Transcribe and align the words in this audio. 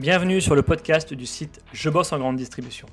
Bienvenue 0.00 0.40
sur 0.40 0.54
le 0.54 0.62
podcast 0.62 1.12
du 1.12 1.26
site 1.26 1.60
Je 1.74 1.90
bosse 1.90 2.14
en 2.14 2.18
grande 2.18 2.36
distribution. 2.36 2.86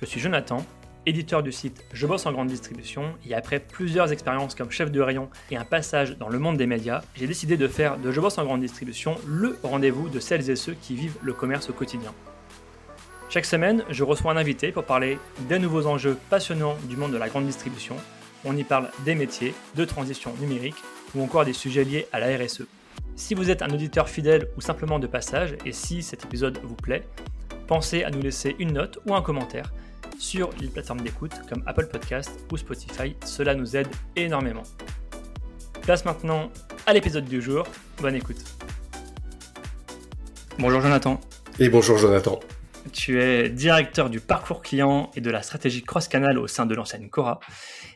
Je 0.00 0.06
suis 0.06 0.20
Jonathan, 0.20 0.64
éditeur 1.04 1.42
du 1.42 1.50
site 1.50 1.84
Je 1.92 2.06
bosse 2.06 2.26
en 2.26 2.32
grande 2.32 2.46
distribution, 2.46 3.16
et 3.28 3.34
après 3.34 3.58
plusieurs 3.58 4.12
expériences 4.12 4.54
comme 4.54 4.70
chef 4.70 4.92
de 4.92 5.00
rayon 5.00 5.28
et 5.50 5.56
un 5.56 5.64
passage 5.64 6.16
dans 6.16 6.28
le 6.28 6.38
monde 6.38 6.58
des 6.58 6.68
médias, 6.68 7.02
j'ai 7.16 7.26
décidé 7.26 7.56
de 7.56 7.66
faire 7.66 7.98
de 7.98 8.12
Je 8.12 8.20
bosse 8.20 8.38
en 8.38 8.44
grande 8.44 8.60
distribution 8.60 9.16
le 9.26 9.58
rendez-vous 9.64 10.08
de 10.08 10.20
celles 10.20 10.48
et 10.48 10.54
ceux 10.54 10.74
qui 10.74 10.94
vivent 10.94 11.16
le 11.22 11.32
commerce 11.32 11.70
au 11.70 11.72
quotidien. 11.72 12.14
Chaque 13.28 13.44
semaine, 13.44 13.82
je 13.90 14.04
reçois 14.04 14.30
un 14.30 14.36
invité 14.36 14.70
pour 14.70 14.84
parler 14.84 15.18
des 15.48 15.58
nouveaux 15.58 15.86
enjeux 15.86 16.16
passionnants 16.30 16.76
du 16.84 16.96
monde 16.96 17.10
de 17.10 17.18
la 17.18 17.28
grande 17.28 17.46
distribution. 17.46 17.96
On 18.44 18.56
y 18.56 18.62
parle 18.62 18.92
des 19.04 19.16
métiers, 19.16 19.54
de 19.74 19.84
transition 19.84 20.32
numérique 20.38 20.76
ou 21.16 21.24
encore 21.24 21.44
des 21.44 21.52
sujets 21.52 21.82
liés 21.82 22.06
à 22.12 22.20
la 22.20 22.28
RSE. 22.36 22.62
Si 23.14 23.34
vous 23.34 23.50
êtes 23.50 23.62
un 23.62 23.70
auditeur 23.70 24.08
fidèle 24.08 24.48
ou 24.56 24.60
simplement 24.60 24.98
de 24.98 25.06
passage, 25.06 25.56
et 25.64 25.72
si 25.72 26.02
cet 26.02 26.24
épisode 26.24 26.58
vous 26.62 26.76
plaît, 26.76 27.06
pensez 27.66 28.04
à 28.04 28.10
nous 28.10 28.20
laisser 28.20 28.56
une 28.58 28.72
note 28.72 28.98
ou 29.06 29.14
un 29.14 29.22
commentaire 29.22 29.72
sur 30.18 30.50
les 30.60 30.68
plateformes 30.68 31.00
d'écoute 31.00 31.32
comme 31.48 31.62
Apple 31.66 31.86
Podcast 31.86 32.30
ou 32.50 32.56
Spotify, 32.56 33.16
cela 33.24 33.54
nous 33.54 33.76
aide 33.76 33.88
énormément. 34.16 34.62
Place 35.82 36.04
maintenant 36.04 36.50
à 36.86 36.92
l'épisode 36.92 37.26
du 37.26 37.42
jour, 37.42 37.66
bonne 38.00 38.14
écoute. 38.14 38.42
Bonjour 40.58 40.80
Jonathan. 40.80 41.20
Et 41.58 41.68
bonjour 41.68 41.98
Jonathan. 41.98 42.40
Tu 42.92 43.20
es 43.20 43.48
directeur 43.50 44.10
du 44.10 44.20
parcours 44.20 44.62
client 44.62 45.10
et 45.16 45.20
de 45.20 45.30
la 45.30 45.42
stratégie 45.42 45.82
cross-canal 45.82 46.38
au 46.38 46.46
sein 46.46 46.66
de 46.66 46.74
l'enseigne 46.74 47.08
Cora. 47.08 47.40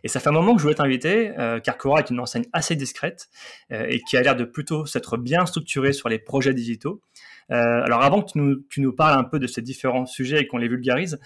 Et 0.05 0.09
ça 0.09 0.21
fait 0.21 0.29
un 0.29 0.33
moment 0.33 0.53
que 0.55 0.59
je 0.59 0.63
voulais 0.63 0.75
t'inviter, 0.75 1.33
euh, 1.39 1.61
car 1.61 1.77
Cora 1.79 2.01
est 2.01 2.11
une 2.11 2.21
enseigne 2.21 2.45
assez 2.53 2.77
discrète 2.77 3.29
euh, 3.73 3.87
et 3.89 4.01
qui 4.01 4.17
a 4.17 4.23
l'air 4.23 4.37
de 4.37 4.45
plutôt 4.45 4.87
s'être 4.87 5.17
bien 5.17 5.47
structurée 5.47 5.93
sur 5.93 6.09
les 6.09 6.19
projets 6.19 6.55
digitaux. 6.55 7.03
Euh, 7.51 7.57
alors 7.57 8.03
avant 8.03 8.23
que 8.23 8.33
tu 8.33 8.39
nous, 8.39 8.57
tu 8.71 8.81
nous, 8.81 8.93
parles 8.93 9.19
un 9.19 9.25
peu 9.25 9.39
de 9.39 9.47
ces 9.47 9.63
différents 9.63 10.07
sujets 10.07 10.41
et 10.41 10.47
qu'on 10.47 10.59
les 10.59 10.69
vulgarise, 10.69 11.19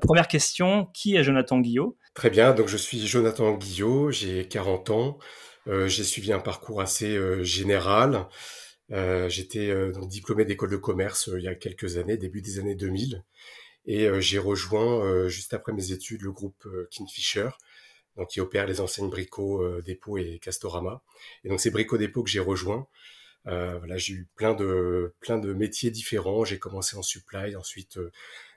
première 0.00 0.28
question, 0.28 0.88
qui 0.94 1.16
est 1.16 1.22
Jonathan 1.22 1.60
Guillot? 1.60 1.96
Très 2.14 2.30
bien, 2.30 2.54
donc 2.54 2.68
je 2.68 2.76
suis 2.76 3.06
Jonathan 3.06 3.52
Guillot, 3.52 4.10
j'ai 4.10 4.48
40 4.48 4.90
ans, 4.90 5.18
j'ai 5.66 6.04
suivi 6.04 6.32
un 6.32 6.38
parcours 6.38 6.80
assez 6.80 7.18
général. 7.44 8.26
Euh, 8.90 9.28
j'étais 9.28 9.68
euh, 9.68 9.92
diplômé 10.06 10.44
d'école 10.46 10.70
de 10.70 10.76
commerce 10.76 11.28
euh, 11.28 11.38
il 11.38 11.44
y 11.44 11.48
a 11.48 11.54
quelques 11.54 11.98
années, 11.98 12.16
début 12.16 12.40
des 12.40 12.58
années 12.58 12.74
2000, 12.74 13.22
et 13.84 14.08
j'ai 14.20 14.38
rejoint 14.38 15.28
juste 15.28 15.54
après 15.54 15.72
mes 15.72 15.92
études 15.92 16.20
le 16.20 16.30
groupe 16.30 16.68
Kingfisher, 16.90 17.48
donc 18.18 18.28
qui 18.28 18.40
opère 18.40 18.66
les 18.66 18.80
enseignes 18.80 19.08
Brico, 19.08 19.80
Dépôt 19.80 20.18
et 20.18 20.38
Castorama. 20.42 21.02
Et 21.44 21.48
donc 21.48 21.60
c'est 21.60 21.70
Brico 21.70 21.96
Dépôt 21.96 22.22
que 22.22 22.30
j'ai 22.30 22.40
rejoint. 22.40 22.86
voilà, 23.44 23.96
j'ai 23.96 24.12
eu 24.12 24.28
plein 24.34 24.54
de 24.54 25.14
plein 25.20 25.38
de 25.38 25.52
métiers 25.54 25.90
différents. 25.90 26.44
J'ai 26.44 26.58
commencé 26.58 26.96
en 26.96 27.02
supply, 27.02 27.56
ensuite 27.56 27.98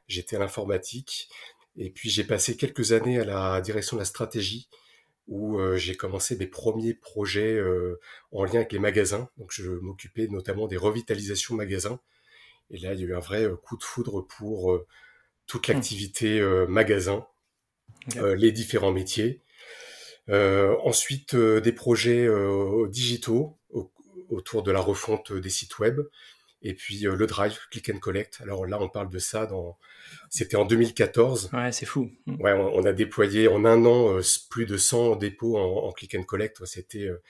j'étais 0.08 0.36
à 0.36 0.39
l'informatique, 0.39 1.30
et 1.78 1.89
puis 1.89 2.09
j'ai 2.09 2.23
passé 2.23 2.58
quelques 2.58 2.92
années 2.92 3.20
à 3.20 3.23
la 3.23 3.62
direction 3.62 3.95
de 3.98 4.02
la 4.02 4.06
stratégie 4.06 4.67
où 5.28 5.59
euh, 5.59 5.78
j'ai 5.78 5.95
commencé 5.95 6.36
mes 6.36 6.45
premiers 6.45 6.94
projets 6.94 7.56
euh, 7.56 8.00
en 8.32 8.44
lien 8.44 8.56
avec 8.56 8.73
les 8.73 8.80
magasins. 8.80 9.30
Donc 9.38 9.52
je 9.52 9.70
m'occupais 9.70 10.28
notamment 10.28 10.67
des 10.67 10.78
revitalisations 10.78 11.56
magasins. 11.56 12.00
Et 12.70 12.78
là, 12.78 12.94
il 12.94 13.00
y 13.00 13.04
a 13.04 13.08
eu 13.08 13.16
un 13.16 13.20
vrai 13.20 13.44
euh, 13.44 13.56
coup 13.56 13.78
de 13.78 13.84
foudre 13.84 14.22
pour 14.22 14.78
toute 15.48 15.67
mmh. 15.67 15.72
l'activité 15.72 16.42
magasin, 16.67 17.26
les 18.16 18.52
différents 18.52 18.92
métiers. 18.92 19.42
Ensuite, 20.30 21.36
des 21.36 21.72
projets 21.72 22.27
digitaux 22.89 23.58
autour 24.30 24.64
de 24.64 24.72
la 24.72 24.80
refonte 24.80 25.33
des 25.33 25.50
sites 25.50 25.80
web. 25.80 26.02
Et 26.64 26.75
puis 26.75 27.00
le 27.00 27.25
drive, 27.25 27.58
click 27.72 27.89
and 27.89 28.00
collect. 28.00 28.39
Alors 28.42 28.66
là, 28.66 28.80
on 28.80 28.88
parle 28.88 29.09
de 29.09 29.19
ça 29.19 29.45
dans 29.47 29.77
c'était 30.30 30.58
en 30.58 30.66
2014. 30.66 31.49
Ouais, 31.53 31.72
c'est 31.72 31.86
fou. 31.86 32.11
Mm. 32.26 32.42
Ouais, 32.42 32.54
on, 32.54 32.83
a 32.86 32.93
déployé 32.93 33.48
en 33.48 33.65
un 33.65 33.86
an 33.86 34.17
euh, 34.17 34.21
plus 34.49 34.65
de 34.65 34.77
100 34.77 35.15
dépôts 35.15 35.58
en, 35.58 35.92
click 35.92 36.15
and 36.15 36.23
collect. 36.23 36.64
C'était 36.65 37.05
euh, 37.05 37.21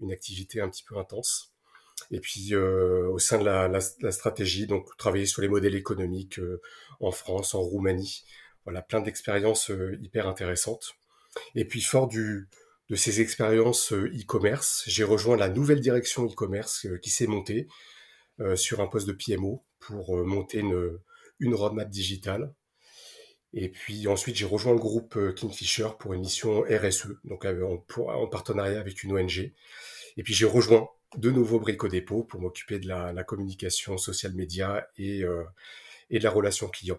une 0.00 0.12
activité 0.12 0.60
un 0.60 0.68
petit 0.68 0.84
peu 0.84 0.96
intense. 0.96 1.52
Et 2.10 2.20
puis 2.20 2.54
euh, 2.54 3.08
au 3.08 3.18
sein 3.18 3.38
de 3.38 3.44
la, 3.44 3.80
stratégie, 4.10 4.66
donc 4.66 4.96
travailler 4.96 5.26
sur 5.26 5.42
les 5.42 5.48
modèles 5.48 5.74
économiques 5.74 6.40
en 7.00 7.10
France, 7.10 7.54
en 7.54 7.60
Roumanie. 7.60 8.24
Voilà, 8.64 8.82
plein 8.82 9.00
d'expériences 9.00 9.72
hyper 10.00 10.28
intéressantes. 10.28 10.94
Et 11.54 11.64
puis 11.64 11.80
fort 11.80 12.08
de 12.08 12.46
ces 12.94 13.20
expériences 13.20 13.92
e-commerce, 13.92 14.84
j'ai 14.86 15.04
rejoint 15.04 15.36
la 15.36 15.48
nouvelle 15.48 15.80
direction 15.80 16.26
e-commerce 16.26 16.86
qui 17.02 17.10
s'est 17.10 17.26
montée 17.26 17.68
sur 18.54 18.80
un 18.80 18.86
poste 18.86 19.08
de 19.08 19.12
PMO 19.12 19.64
pour 19.80 20.16
monter 20.24 20.60
une, 20.60 21.54
roadmap 21.54 21.88
digitale. 21.90 22.54
Et 23.52 23.70
puis 23.70 24.06
ensuite, 24.08 24.36
j'ai 24.36 24.44
rejoint 24.44 24.72
le 24.72 24.78
groupe 24.78 25.16
euh, 25.16 25.32
Kingfisher 25.32 25.88
pour 25.98 26.12
une 26.12 26.20
mission 26.20 26.62
RSE, 26.62 27.08
donc 27.24 27.46
euh, 27.46 27.78
en, 27.96 28.26
partenariat 28.26 28.78
avec 28.78 29.02
une 29.02 29.12
ONG. 29.12 29.52
Et 30.16 30.22
puis 30.22 30.34
j'ai 30.34 30.44
rejoint 30.44 30.88
de 31.16 31.30
nouveau 31.30 31.58
Brico 31.58 31.88
Dépôt 31.88 32.24
pour 32.24 32.40
m'occuper 32.40 32.78
de 32.78 32.86
la, 32.86 33.24
communication 33.24 33.96
social 33.96 34.34
média 34.34 34.86
euh, 35.00 35.44
et 36.10 36.18
de 36.18 36.24
la 36.24 36.30
relation 36.30 36.68
client. 36.68 36.98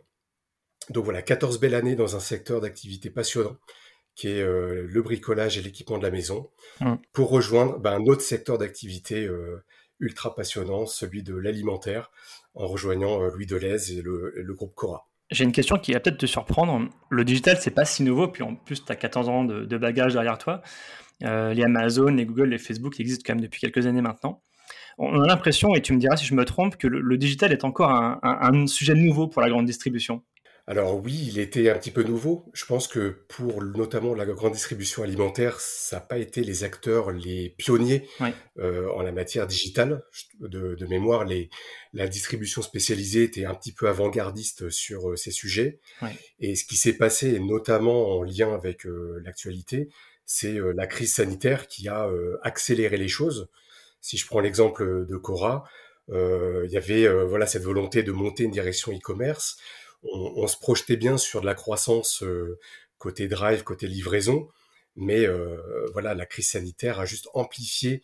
Donc 0.90 1.04
voilà, 1.04 1.22
14 1.22 1.60
belles 1.60 1.76
années 1.76 1.96
dans 1.96 2.16
un 2.16 2.20
secteur 2.20 2.62
d'activité 2.62 3.12
passionnant 3.12 3.58
qui 4.20 4.28
est 4.28 4.44
le 4.44 5.02
bricolage 5.02 5.58
et 5.58 5.62
l'équipement 5.62 5.98
de 5.98 6.04
la 6.04 6.12
maison, 6.12 6.50
mmh. 6.82 6.96
pour 7.14 7.30
rejoindre 7.30 7.80
ben, 7.80 7.94
un 7.94 8.06
autre 8.06 8.22
secteur 8.22 8.58
d'activité 8.58 9.30
ultra 10.00 10.36
passionnant, 10.36 10.86
celui 10.86 11.24
de 11.24 11.36
l'alimentaire, 11.36 12.12
en 12.56 12.68
rejoignant 12.68 13.22
euh, 13.22 13.30
Louis 13.30 13.46
Deleuze 13.46 13.92
et 13.92 14.02
le, 14.02 14.54
groupe 14.54 14.74
Cora. 14.76 15.08
J'ai 15.32 15.44
une 15.44 15.52
question 15.52 15.78
qui 15.78 15.94
va 15.94 16.00
peut-être 16.00 16.18
te 16.18 16.26
surprendre. 16.26 16.90
Le 17.10 17.24
digital, 17.24 17.58
c'est 17.60 17.72
pas 17.72 17.86
si 17.86 18.04
nouveau, 18.04 18.28
puis 18.28 18.44
en 18.44 18.56
plus, 18.56 18.84
tu 18.84 18.92
as 18.92 18.96
14 18.96 19.30
ans 19.30 19.44
de, 19.44 19.78
bagages 19.78 20.14
derrière 20.14 20.38
toi. 20.38 20.62
Euh, 21.24 21.54
les 21.54 21.64
Amazon, 21.64 22.08
les 22.08 22.26
Google, 22.26 22.50
les 22.50 22.58
Facebook 22.58 23.00
existent 23.00 23.24
quand 23.26 23.36
même 23.36 23.44
depuis 23.44 23.60
quelques 23.60 23.86
années 23.86 24.02
maintenant. 24.02 24.42
On 24.98 25.22
a 25.22 25.28
l'impression, 25.28 25.76
et 25.76 25.82
tu 25.82 25.94
me 25.94 26.00
diras 26.00 26.18
si 26.18 26.26
je 26.26 26.34
me 26.34 26.46
trompe, 26.46 26.78
que 26.78 26.88
le, 26.88 27.18
digital 27.18 27.54
est 27.54 27.64
encore 27.64 27.92
un, 27.92 28.68
sujet 28.68 28.96
nouveau 28.96 29.28
pour 29.28 29.42
la 29.42 29.50
grande 29.50 29.66
distribution. 29.66 30.24
Alors 30.70 31.04
oui, 31.04 31.26
il 31.28 31.40
était 31.40 31.68
un 31.72 31.80
petit 31.80 31.90
peu 31.90 32.04
nouveau. 32.04 32.46
Je 32.54 32.64
pense 32.64 32.88
que 32.88 33.24
pour 33.28 33.64
notamment 33.64 34.14
la 34.14 34.28
grande 34.28 34.54
distribution 34.54 35.02
alimentaire, 35.02 35.60
ça 35.60 35.96
n'a 35.96 36.02
pas 36.02 36.20
été 36.20 36.44
les 36.44 36.64
acteurs 36.64 37.10
les 37.10 37.56
pionniers 37.58 38.08
euh, 38.60 38.88
en 38.92 39.02
la 39.02 39.12
matière 39.12 39.48
digitale. 39.48 40.04
De, 40.40 40.86
mémoire, 40.88 41.26
les, 41.26 41.50
la 41.92 42.08
distribution 42.08 42.62
spécialisée 42.62 43.24
était 43.24 43.46
un 43.46 43.56
petit 43.56 43.72
peu 43.72 43.90
avant-gardiste 43.90 44.70
sur 44.70 45.10
euh, 45.10 45.16
ces 45.16 45.32
sujets. 45.32 45.80
Et 46.40 46.54
ce 46.54 46.66
qui 46.66 46.78
s'est 46.78 46.98
passé, 46.98 47.40
notamment 47.40 48.20
en 48.20 48.22
lien 48.22 48.54
avec 48.54 48.86
euh, 48.86 49.20
l'actualité, 49.26 49.90
c'est 50.24 50.60
la 50.76 50.86
crise 50.86 51.16
sanitaire 51.16 51.66
qui 51.66 51.88
a 51.88 52.08
accéléré 52.44 52.98
les 52.98 53.08
choses. 53.08 53.50
Si 54.02 54.18
je 54.18 54.28
prends 54.28 54.40
l'exemple 54.40 55.08
de 55.08 55.18
Cora, 55.18 55.64
il 56.10 56.70
y 56.70 56.78
avait 56.78 57.08
voilà 57.26 57.48
cette 57.48 57.64
volonté 57.64 58.04
de 58.04 58.12
monter 58.12 58.44
une 58.44 58.52
direction 58.52 58.92
e-commerce 58.92 59.58
on, 60.04 60.48
se 60.48 60.58
projetait 60.58 60.98
bien 60.98 61.18
sur 61.18 61.42
de 61.42 61.46
la 61.46 61.56
croissance 61.56 62.24
euh, 62.24 62.60
côté 62.98 63.28
drive, 63.28 63.64
côté 63.64 63.88
livraison, 63.88 64.50
mais 64.96 65.26
euh, 65.26 65.58
voilà, 65.94 66.14
la 66.16 66.26
crise 66.26 66.50
sanitaire 66.50 67.00
a 67.00 67.06
juste 67.06 67.30
amplifié 67.34 68.02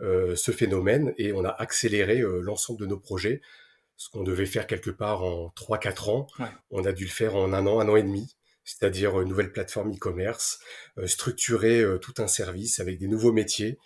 euh, 0.00 0.36
ce 0.36 0.52
phénomène 0.52 1.14
et 1.18 1.32
on 1.32 1.44
a 1.44 1.50
accéléré 1.50 2.18
l'ensemble 2.40 2.80
de 2.80 2.86
nos 2.86 2.98
projets. 2.98 3.40
Ce 3.96 4.10
qu'on 4.10 4.22
devait 4.22 4.46
faire 4.46 4.66
quelque 4.66 4.90
part 4.90 5.22
en 5.22 5.52
3-4 5.56 6.10
ans, 6.10 6.26
on 6.70 6.84
a 6.84 6.92
dû 6.92 7.04
le 7.04 7.10
faire 7.10 7.34
en 7.34 7.52
un 7.52 7.66
an, 7.66 7.80
un 7.80 7.88
an 7.88 7.96
et 7.96 8.02
demi 8.02 8.36
c'est-à-dire 8.68 9.20
une 9.20 9.28
nouvelle 9.28 9.52
plateforme 9.52 9.92
e-commerce, 9.94 10.58
structurer 11.04 11.84
tout 12.02 12.14
un 12.18 12.26
service 12.26 12.80
avec 12.80 12.98
des 12.98 13.06
nouveaux 13.06 13.30
métiers. 13.30 13.78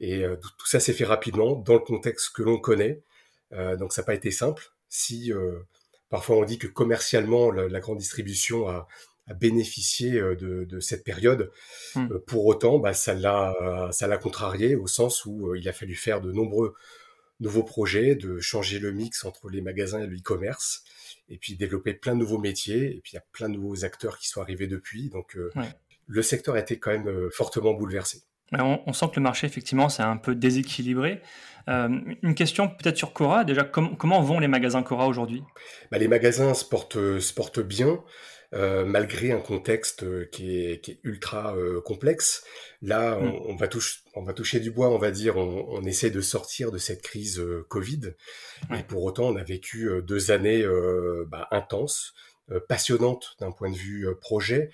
Et 0.00 0.24
tout 0.40 0.66
ça 0.66 0.80
s'est 0.80 0.94
fait 0.94 1.04
rapidement 1.04 1.56
dans 1.56 1.74
le 1.74 1.80
contexte 1.80 2.34
que 2.34 2.42
l'on 2.42 2.58
connaît. 2.58 3.02
donc 3.50 3.92
ça 3.92 4.00
n'a 4.00 4.06
pas 4.06 4.14
été 4.14 4.30
simple. 4.30 4.72
Si 4.88 5.30
Parfois, 6.08 6.36
on 6.36 6.44
dit 6.44 6.58
que 6.58 6.66
commercialement, 6.66 7.50
la, 7.50 7.80
grande 7.80 7.98
distribution 7.98 8.68
a, 8.68 8.86
bénéficié 9.40 10.20
euh, 10.20 10.36
de, 10.36 10.80
cette 10.80 11.02
période. 11.02 11.50
Hmm. 11.94 12.12
Euh, 12.12 12.18
pour 12.26 12.44
autant, 12.46 12.78
bah, 12.78 12.92
ça 12.92 13.14
l'a, 13.14 13.88
ça 13.90 14.06
l'a 14.06 14.18
contrarié 14.18 14.76
au 14.76 14.86
sens 14.86 15.24
où 15.24 15.48
euh, 15.48 15.58
il 15.58 15.66
a 15.68 15.72
fallu 15.72 15.94
faire 15.94 16.20
de 16.20 16.30
nombreux 16.30 16.74
nouveaux 17.40 17.62
projets, 17.62 18.14
de 18.14 18.38
changer 18.38 18.78
le 18.78 18.92
mix 18.92 19.24
entre 19.24 19.48
les 19.48 19.62
magasins 19.62 20.02
et 20.02 20.06
le 20.06 20.16
e-commerce, 20.16 20.84
et 21.28 21.38
puis 21.38 21.56
développer 21.56 21.94
plein 21.94 22.14
de 22.14 22.20
nouveaux 22.20 22.38
métiers. 22.38 22.96
Et 22.96 23.00
puis 23.00 23.12
il 23.12 23.16
y 23.16 23.18
a 23.18 23.24
plein 23.32 23.48
de 23.48 23.54
nouveaux 23.54 23.84
acteurs 23.84 24.18
qui 24.18 24.28
sont 24.28 24.40
arrivés 24.40 24.66
depuis. 24.66 25.08
Donc 25.08 25.36
le 26.06 26.22
secteur 26.22 26.54
a 26.54 26.60
été 26.60 26.78
quand 26.78 26.92
même 26.92 27.30
fortement 27.32 27.72
bouleversé. 27.72 28.22
On, 28.60 28.92
sent 28.92 29.06
que 29.06 29.16
le 29.16 29.22
marché, 29.22 29.46
effectivement, 29.46 29.88
c'est 29.88 30.02
un 30.02 30.16
peu 30.16 30.34
déséquilibré. 30.34 31.20
Euh, 31.68 31.88
une 32.22 32.34
question 32.34 32.68
peut-être 32.68 32.96
sur 32.96 33.12
Cora. 33.12 33.44
Déjà, 33.44 33.64
comment 33.64 34.20
vont 34.20 34.38
les 34.38 34.48
magasins 34.48 34.82
Cora 34.82 35.06
aujourd'hui? 35.06 35.42
Bah, 35.90 35.98
Les 35.98 36.08
magasins 36.08 36.54
se 36.54 36.64
portent, 36.64 37.18
se 37.20 37.32
portent 37.32 37.60
bien. 37.60 38.02
malgré 38.52 39.32
un 39.32 39.40
contexte 39.40 40.30
qui 40.30 40.58
est, 40.58 40.98
ultra 41.02 41.54
complexe. 41.84 42.44
Là, 42.82 43.16
mm. 43.16 43.32
on, 43.46 43.56
va 43.56 43.68
on, 44.14 44.22
va 44.22 44.32
toucher 44.32 44.60
du 44.60 44.70
bois, 44.70 44.90
on 44.90 44.98
va 44.98 45.10
dire, 45.10 45.36
on, 45.36 45.82
essaie 45.84 46.10
de 46.10 46.20
sortir 46.20 46.70
de 46.70 46.78
cette 46.78 47.02
crise 47.02 47.42
Covid. 47.68 48.14
Et 48.78 48.82
pour 48.82 49.02
autant, 49.02 49.24
on 49.24 49.36
a 49.36 49.42
vécu 49.42 49.90
deux 50.06 50.30
années 50.30 50.64
bah, 51.26 51.48
intenses, 51.50 52.14
passionnantes 52.68 53.36
d'un 53.40 53.50
point 53.50 53.70
de 53.70 53.76
vue 53.76 54.06
projet, 54.20 54.70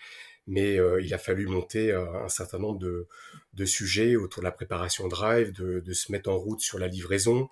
mais 0.46 0.78
il 1.00 1.14
a 1.14 1.18
fallu 1.18 1.46
monter 1.46 1.92
un 1.92 2.28
certain 2.28 2.58
nombre 2.58 2.80
de, 2.80 3.06
de, 3.54 3.64
sujets 3.64 4.16
autour 4.16 4.42
de 4.42 4.44
la 4.44 4.52
préparation 4.52 5.08
drive, 5.08 5.52
de, 5.52 5.80
de, 5.80 5.92
se 5.92 6.12
mettre 6.12 6.30
en 6.30 6.36
route 6.36 6.60
sur 6.60 6.78
la 6.78 6.88
livraison, 6.88 7.48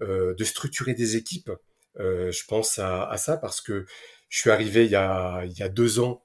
de 0.00 0.44
structurer 0.44 0.94
des 0.94 1.16
équipes. 1.16 1.50
je 1.98 2.44
pense 2.46 2.78
à, 2.78 3.08
à, 3.08 3.16
ça 3.16 3.36
parce 3.38 3.60
que 3.60 3.86
je 4.28 4.40
suis 4.40 4.50
arrivé 4.50 4.84
il 4.84 4.90
y 4.90 4.96
a, 4.96 5.44
il 5.44 5.56
y 5.58 5.62
a 5.62 5.68
deux 5.68 6.00
ans. 6.00 6.22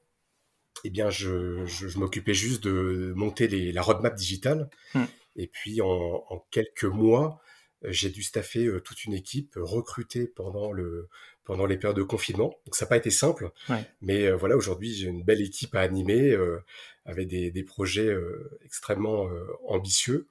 Eh 0.83 0.89
bien, 0.89 1.09
je, 1.09 1.65
je, 1.65 1.97
m'occupais 1.99 2.33
juste 2.33 2.63
de 2.63 3.13
monter 3.15 3.47
les, 3.47 3.71
la 3.71 3.81
roadmap 3.81 4.15
digitale. 4.15 4.69
Hmm. 4.95 5.05
Et 5.35 5.47
puis, 5.47 5.79
en, 5.81 5.87
en, 5.87 6.45
quelques 6.49 6.85
mois, 6.85 7.41
j'ai 7.83 8.09
dû 8.09 8.23
staffer 8.23 8.65
euh, 8.65 8.79
toute 8.79 9.05
une 9.05 9.13
équipe 9.13 9.53
recrutée 9.55 10.27
pendant 10.27 10.71
le 10.71 11.09
pendant 11.43 11.65
les 11.65 11.77
périodes 11.77 11.97
de 11.97 12.03
confinement. 12.03 12.55
Donc 12.65 12.75
ça 12.75 12.85
n'a 12.85 12.89
pas 12.89 12.97
été 12.97 13.09
simple, 13.09 13.51
ouais. 13.69 13.83
mais 14.01 14.27
euh, 14.27 14.35
voilà 14.35 14.55
aujourd'hui 14.55 14.93
j'ai 14.93 15.07
une 15.07 15.23
belle 15.23 15.41
équipe 15.41 15.73
à 15.75 15.81
animer 15.81 16.31
euh, 16.31 16.63
avec 17.05 17.27
des, 17.27 17.51
des 17.51 17.63
projets 17.63 18.07
euh, 18.07 18.59
extrêmement 18.63 19.29
ambitieux 19.67 20.27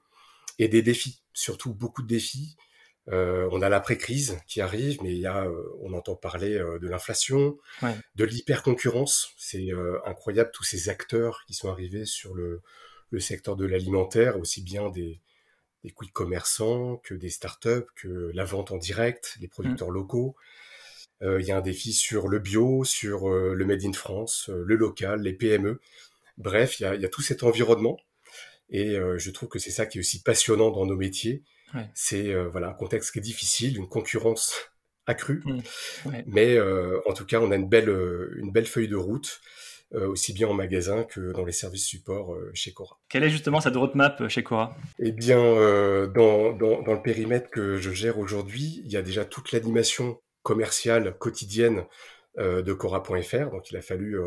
et 0.59 0.67
des 0.67 0.81
défis, 0.81 1.21
surtout 1.33 1.73
beaucoup 1.73 2.01
de 2.01 2.07
défis. 2.07 2.55
Euh, 3.09 3.49
on 3.51 3.61
a 3.61 3.69
l'après-crise 3.69 4.37
qui 4.47 4.61
arrive, 4.61 5.01
mais 5.01 5.11
il 5.11 5.19
y 5.19 5.25
a, 5.25 5.45
euh, 5.45 5.63
on 5.81 5.93
entend 5.93 6.15
parler 6.15 6.55
euh, 6.55 6.77
de 6.79 6.87
l'inflation, 6.87 7.57
de 8.15 8.23
l'hyper-concurrence. 8.23 9.33
C'est 9.37 9.69
incroyable 10.05 10.51
tous 10.53 10.63
ces 10.63 10.89
acteurs 10.89 11.43
qui 11.47 11.53
sont 11.53 11.69
arrivés 11.69 12.05
sur 12.05 12.35
le, 12.35 12.61
secteur 13.19 13.57
de 13.57 13.65
l'alimentaire, 13.65 14.39
aussi 14.39 14.61
bien 14.61 14.89
des, 14.89 15.19
des 15.83 15.91
quick 15.91 16.13
commerçants 16.13 16.97
que 16.97 17.13
des 17.13 17.29
startups, 17.29 17.87
que 17.95 18.31
la 18.33 18.45
vente 18.45 18.71
en 18.71 18.77
direct, 18.77 19.35
les 19.41 19.49
producteurs 19.49 19.89
mm. 19.89 19.93
locaux. 19.93 20.35
Il 21.23 21.45
y 21.45 21.51
a 21.51 21.57
un 21.57 21.61
défi 21.61 21.93
sur 21.93 22.27
le 22.29 22.39
bio, 22.39 22.83
sur 22.83 23.29
le 23.29 23.63
Made 23.63 23.85
in 23.85 23.93
France, 23.93 24.49
le 24.49 24.75
local, 24.75 25.21
les 25.21 25.33
PME. 25.33 25.79
Bref, 26.37 26.79
il 26.79 26.83
y 26.83 26.85
a, 26.85 26.95
il 26.95 27.01
y 27.01 27.05
a 27.05 27.09
tout 27.09 27.21
cet 27.21 27.43
environnement. 27.43 27.97
Et 28.73 28.95
je 29.17 29.31
trouve 29.31 29.49
que 29.49 29.59
c'est 29.59 29.69
ça 29.69 29.85
qui 29.85 29.97
est 29.97 29.99
aussi 29.99 30.23
passionnant 30.23 30.71
dans 30.71 30.85
nos 30.85 30.95
métiers 30.95 31.43
c'est 31.93 32.33
euh, 32.33 32.47
voilà 32.49 32.69
un 32.69 32.73
contexte 32.73 33.11
qui 33.11 33.19
est 33.19 33.21
difficile, 33.21 33.77
une 33.77 33.87
concurrence 33.87 34.71
accrue, 35.07 35.41
mmh. 35.45 36.11
mais 36.27 36.55
euh, 36.55 36.99
en 37.07 37.13
tout 37.13 37.25
cas 37.25 37.39
on 37.39 37.51
a 37.51 37.55
une 37.55 37.67
belle 37.67 37.89
euh, 37.89 38.33
une 38.37 38.51
belle 38.51 38.67
feuille 38.67 38.87
de 38.87 38.95
route. 38.95 39.41
aussi 39.93 40.31
bien 40.31 40.47
en 40.47 40.53
magasin 40.53 41.03
que 41.03 41.33
dans 41.33 41.43
les 41.43 41.51
services 41.51 41.85
support 41.85 42.37
chez 42.53 42.71
Cora. 42.71 42.97
Quelle 43.09 43.25
est 43.25 43.29
justement 43.29 43.59
cette 43.59 43.75
roadmap 43.75 44.25
chez 44.29 44.41
Cora? 44.41 44.73
Eh 44.99 45.11
bien, 45.11 45.37
dans, 46.15 46.53
dans, 46.53 46.81
dans, 46.81 46.93
le 46.93 47.01
périmètre 47.01 47.49
que 47.49 47.75
je 47.75 47.91
gère 47.91 48.17
aujourd'hui, 48.17 48.81
il 48.85 48.91
y 48.93 48.95
a 48.95 49.01
déjà 49.01 49.25
toute 49.25 49.51
l'animation 49.51 50.21
commerciale 50.43 51.17
quotidienne 51.17 51.83
de 52.37 52.71
Cora.fr. 52.71 53.51
Donc, 53.51 53.69
il 53.69 53.75
a 53.75 53.81
fallu 53.81 54.17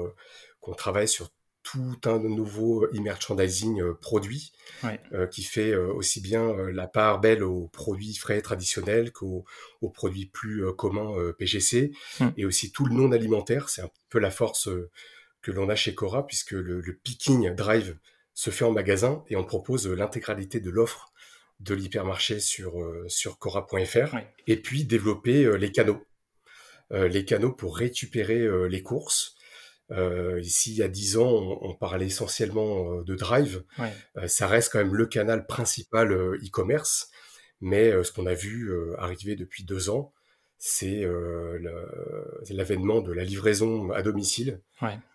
qu'on 0.61 0.75
travaille 0.75 1.09
sur 1.09 1.31
tout 1.65 1.99
un 2.05 2.19
nouveau 2.19 2.85
e-merchandising 2.95 3.81
euh, 3.81 3.95
produit 3.95 4.53
euh, 5.13 5.27
qui 5.27 5.43
fait 5.43 5.73
euh, 5.73 5.93
aussi 5.93 6.21
bien 6.21 6.55
la 6.71 6.87
part 6.87 7.21
belle 7.21 7.43
aux 7.43 7.69
produits 7.69 8.15
frais 8.15 8.43
traditionnels 8.43 9.13
qu'aux 9.13 9.45
produits 9.93 10.27
plus 10.27 10.65
communs 10.77 11.33
PGC 11.39 11.93
hmm. 12.21 12.29
et 12.37 12.45
aussi 12.45 12.71
tout 12.71 12.85
le 12.85 12.95
non 12.95 13.11
alimentaire. 13.13 13.69
C'est 13.69 13.83
un 13.83 13.91
peu 14.11 14.19
la 14.19 14.31
force 14.31 14.69
que 15.43 15.51
l'on 15.51 15.69
a 15.69 15.75
chez 15.75 15.95
Cora 15.95 16.27
puisque 16.27 16.53
le, 16.53 16.83
picking 17.03 17.55
drive 17.55 17.99
se 18.35 18.51
fait 18.51 18.65
en 18.65 18.73
magasin 18.73 19.25
et 19.29 19.37
on 19.37 19.45
propose 19.45 19.87
l'intégralité 19.87 20.61
de 20.61 20.71
l'offre 20.71 21.13
de 21.61 21.75
l'hypermarché 21.75 22.41
sur, 22.41 22.75
sur 23.09 23.39
Cora.fr 23.39 24.17
et 24.47 24.57
puis 24.57 24.85
développer 24.85 25.57
les 25.59 25.71
canaux. 25.71 26.03
les 26.91 27.25
canaux 27.25 27.53
pour 27.53 27.77
récupérer 27.77 28.69
les 28.69 28.83
courses, 28.83 29.37
euh, 29.91 30.41
ici, 30.41 30.73
il 30.73 30.77
y 30.79 30.83
a 30.83 30.89
dix 30.89 31.17
ans, 31.17 31.59
on, 31.61 31.75
parlait 31.75 32.07
essentiellement 32.07 32.93
euh, 32.93 33.05
de 33.05 33.15
Drive. 33.15 33.65
Euh, 34.17 34.27
ça 34.27 34.47
reste 34.47 34.73
quand 34.73 34.79
même 34.79 34.95
le 34.95 35.07
canal 35.07 35.47
principal 35.47 36.13
e-commerce. 36.13 37.11
Mais 37.61 37.93
ce 38.05 38.13
qu'on 38.13 38.27
a 38.27 38.35
vu 38.35 38.71
arriver 38.99 39.37
depuis 39.37 39.65
deux 39.65 39.89
ans, 39.89 40.13
c'est 40.59 41.07
l'avènement 42.51 43.01
de 43.01 43.13
la 43.13 43.25
livraison 43.25 43.91
à 43.93 44.03
domicile, 44.03 44.61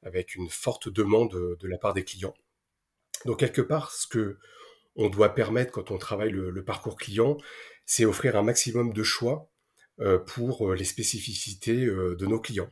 avec 0.01 0.33
une 0.35 0.49
forte 0.49 0.89
demande 0.89 1.57
de, 1.59 1.67
la 1.67 1.77
part 1.77 1.93
des 1.93 2.03
clients. 2.03 2.33
Donc 3.25 3.39
quelque 3.39 3.61
part, 3.61 3.91
ce 3.91 4.07
que 4.07 4.37
on 4.95 5.09
doit 5.09 5.35
permettre 5.35 5.71
quand 5.71 5.91
on 5.91 5.97
travaille 5.97 6.31
le, 6.31 6.49
le 6.49 6.63
parcours 6.63 6.95
client, 6.95 7.37
c'est 7.85 8.05
offrir 8.05 8.35
un 8.35 8.41
maximum 8.41 8.93
de 8.93 9.03
choix 9.03 9.51
pour 10.25 10.73
les 10.73 10.85
spécificités 10.85 11.85
de 11.85 12.25
nos 12.25 12.39
clients. 12.39 12.69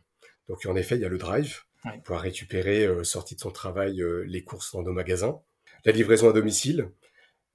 Donc 0.47 0.65
en 0.65 0.75
effet, 0.75 0.95
il 0.95 1.01
y 1.01 1.05
a 1.05 1.09
le 1.09 1.19
drive, 1.19 1.61
pour 1.93 2.03
pouvoir 2.03 2.21
récupérer, 2.21 2.85
euh, 2.85 3.03
sorti 3.03 3.35
de 3.35 3.39
son 3.39 3.51
travail, 3.51 4.01
euh, 4.01 4.23
les 4.27 4.43
courses 4.43 4.73
dans 4.73 4.81
nos 4.81 4.93
magasins. 4.93 5.39
La 5.85 5.91
livraison 5.91 6.29
à 6.29 6.33
domicile. 6.33 6.91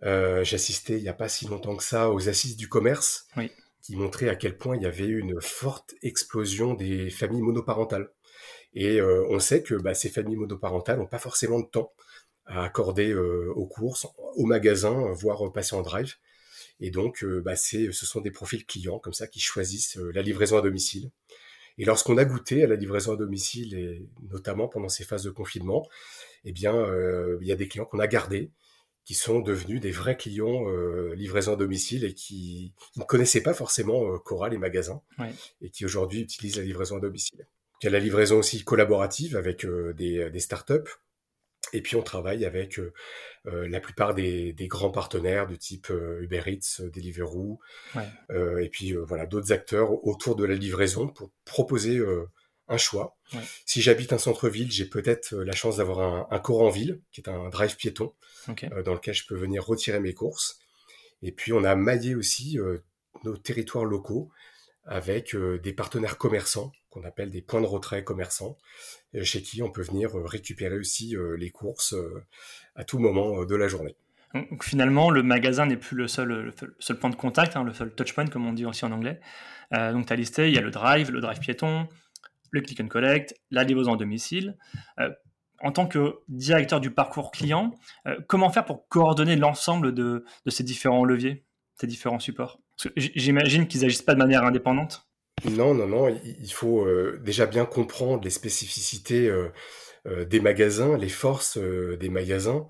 Euh, 0.05 0.43
J'assistais 0.43 0.97
il 0.97 1.03
n'y 1.03 1.09
a 1.09 1.15
pas 1.15 1.29
si 1.29 1.47
longtemps 1.47 1.77
que 1.77 1.85
ça 1.85 2.11
aux 2.11 2.29
assises 2.29 2.57
du 2.57 2.69
commerce, 2.69 3.29
qui 3.83 3.97
montraient 3.97 4.29
à 4.29 4.37
quel 4.37 4.57
point 4.57 4.77
il 4.77 4.83
y 4.83 4.87
avait 4.87 5.07
une 5.07 5.41
forte 5.41 5.95
explosion 6.03 6.75
des 6.75 7.11
familles 7.11 7.43
monoparentales. 7.43 8.11
Et 8.75 9.03
on 9.03 9.39
sait 9.39 9.63
que 9.63 9.75
bah, 9.75 9.95
ces 9.95 10.09
familles 10.09 10.37
monoparentales 10.37 10.99
n'ont 10.99 11.07
pas 11.07 11.19
forcément 11.19 11.61
de 11.61 11.67
temps 11.67 11.93
à 12.47 12.65
accorder 12.65 13.15
aux 13.15 13.67
courses, 13.67 14.07
aux 14.37 14.47
magasins, 14.47 15.13
voire 15.13 15.53
passer 15.53 15.77
en 15.77 15.83
drive. 15.83 16.15
Et 16.81 16.91
donc, 16.91 17.25
bah, 17.45 17.55
ce 17.55 17.91
sont 17.93 18.21
des 18.21 18.31
profils 18.31 18.65
clients 18.65 18.99
comme 18.99 19.13
ça 19.13 19.27
qui 19.27 19.41
choisissent 19.41 19.97
la 19.97 20.23
livraison 20.23 20.59
à 20.59 20.63
domicile. 20.63 21.11
Et 21.79 21.85
lorsqu'on 21.85 22.19
a 22.19 22.25
goûté 22.25 22.63
à 22.63 22.67
la 22.67 22.77
livraison 22.77 23.15
à 23.15 23.17
domicile, 23.17 23.75
et 23.75 24.07
notamment 24.31 24.69
pendant 24.69 24.89
ces 24.89 25.05
phases 25.05 25.25
de 25.25 25.31
confinement, 25.31 25.87
eh 26.45 26.53
bien, 26.53 26.75
euh, 26.75 27.39
il 27.41 27.49
y 27.49 27.53
a 27.53 27.57
des 27.57 27.69
clients 27.69 27.87
qu'on 27.87 27.99
a 27.99 28.07
gardés, 28.07 28.51
qui 29.05 29.15
sont 29.15 29.41
devenus 29.41 29.81
des 29.81 29.91
vrais 29.91 30.17
clients 30.17 30.69
euh, 30.69 31.15
livraison 31.15 31.55
à 31.55 31.57
domicile 31.57 32.05
et 32.05 32.15
qui, 32.15 32.73
ne 32.97 33.03
connaissaient 33.03 33.43
pas 33.43 33.55
forcément 33.55 34.05
euh, 34.07 34.19
Cora, 34.19 34.49
les 34.49 34.59
magasins, 34.59 35.03
et 35.61 35.71
qui 35.71 35.85
aujourd'hui 35.85 36.21
utilisent 36.21 36.57
la 36.57 36.63
livraison 36.63 36.99
à 36.99 37.01
domicile. 37.01 37.47
Il 37.81 37.87
y 37.87 37.89
a 37.89 37.91
la 37.91 37.99
livraison 37.99 38.39
aussi 38.39 38.63
collaborative 38.63 39.37
avec 39.37 39.65
euh, 39.65 39.93
des, 39.95 40.31
des 40.31 40.41
startups 40.41 41.01
et 41.73 41.81
puis 41.81 41.97
on 41.97 42.03
travaille 42.03 42.45
avec 42.45 42.79
euh, 42.79 42.93
la 43.45 43.81
plupart 43.81 44.15
des, 44.15 44.55
grands 44.69 44.91
partenaires 44.91 45.47
de 45.47 45.57
type 45.57 45.91
euh, 45.91 46.23
Uber 46.23 46.43
Eats, 46.47 46.83
Deliveroo, 46.93 47.61
et 48.35 48.69
puis 48.71 48.93
voilà 48.93 49.27
d'autres 49.27 49.53
acteurs 49.53 50.05
autour 50.07 50.37
de 50.37 50.45
la 50.45 50.55
livraison 50.55 51.09
pour 51.09 51.31
proposer 51.45 52.01
un 52.69 52.77
choix. 52.77 53.17
Si 53.67 53.81
j'habite 53.81 54.13
un 54.13 54.19
centre-ville, 54.19 54.71
j'ai 54.71 54.87
peut-être 54.87 55.35
la 55.35 55.53
chance 55.53 55.79
d'avoir 55.79 56.01
un, 56.01 56.27
un 56.31 56.41
en 56.41 56.69
ville, 56.69 57.01
qui 57.13 57.21
est 57.21 57.29
un 57.29 57.49
drive 57.49 57.77
piéton, 57.77 58.13
dans 58.85 58.95
lequel 58.95 59.15
je 59.15 59.27
peux 59.27 59.37
venir 59.37 59.65
retirer 59.65 60.01
mes 60.01 60.15
courses. 60.15 60.59
Et 61.23 61.33
puis 61.33 61.53
on 61.53 61.65
a 61.65 61.75
maillé 61.77 62.15
aussi 62.15 62.59
nos 63.25 63.37
territoires 63.37 63.85
locaux 63.85 64.31
avec 64.85 65.37
des 65.37 65.73
partenaires 65.73 66.19
commerçants 66.19 66.73
qu'on 66.93 67.05
appelle 67.05 67.31
des 67.31 67.41
points 67.41 67.61
de 67.61 67.67
retrait 67.67 68.05
commerçants, 68.05 68.59
euh, 69.15 69.25
chez 69.25 69.43
qui 69.43 69.63
on 69.63 69.71
peut 69.71 69.83
venir 69.83 70.17
euh, 70.17 70.25
récupérer 70.25 70.77
aussi 70.77 71.17
euh, 71.17 71.37
les 71.37 71.51
courses 71.51 71.95
à 72.77 72.85
tout 72.85 72.99
moment 72.99 73.45
de 73.45 73.57
la 73.57 73.67
journée. 73.67 73.97
Donc 74.35 74.65
finalement, 74.65 75.11
le 75.11 75.23
magasin 75.23 75.67
n'est 75.67 75.77
plus 75.77 75.97
le 75.97 76.09
seul, 76.09 76.53
point 77.01 77.11
de 77.11 77.17
contact, 77.17 77.57
hein, 77.57 77.65
le 77.65 77.75
seul 77.75 77.95
touchpoint, 77.95 78.27
comme 78.27 78.47
on 78.47 78.53
dit 78.53 78.65
aussi 78.65 78.85
en 78.85 78.93
anglais. 78.93 79.21
donc 79.73 80.07
tu 80.07 80.13
as 80.13 80.17
listé, 80.17 80.49
il 80.49 80.55
y 80.55 80.59
a 80.59 80.63
le 80.63 80.71
drive, 80.71 81.11
le 81.11 81.21
drive 81.21 81.39
piéton, 81.39 81.87
le 82.51 82.61
click 82.63 82.81
and 82.81 82.89
collect, 82.89 83.35
la 83.51 83.63
livraison 83.63 83.93
à 83.93 83.97
domicile. 83.99 84.57
en 85.61 85.71
tant 85.71 85.87
que 85.87 86.21
directeur 86.29 86.81
du 86.81 86.91
parcours 86.91 87.31
client, 87.31 87.75
comment 88.27 88.49
faire 88.49 88.65
pour 88.65 88.89
coordonner 88.89 89.37
l'ensemble 89.37 89.93
de, 89.93 90.25
ces 90.47 90.65
différents 90.65 91.05
leviers, 91.05 91.45
ces 91.79 91.87
différents 91.87 92.19
supports? 92.19 92.59
J'imagine 92.97 93.67
qu'ils 93.67 93.83
n'agissent 93.83 94.03
pas 94.03 94.15
de 94.15 94.19
manière 94.19 94.45
indépendante. 94.45 95.07
Non, 95.45 95.75
non, 95.75 95.89
non, 95.89 96.21
il 96.25 96.53
faut 96.53 96.87
euh, 96.87 97.21
déjà 97.25 97.47
bien 97.47 97.65
comprendre 97.65 98.23
les 98.23 98.31
spécificités 98.31 99.29
euh, 99.29 99.49
euh, 100.07 100.25
des 100.25 100.41
magasins, 100.41 100.97
les 100.97 101.09
forces 101.09 101.59
des 101.59 102.09
magasins. 102.09 102.67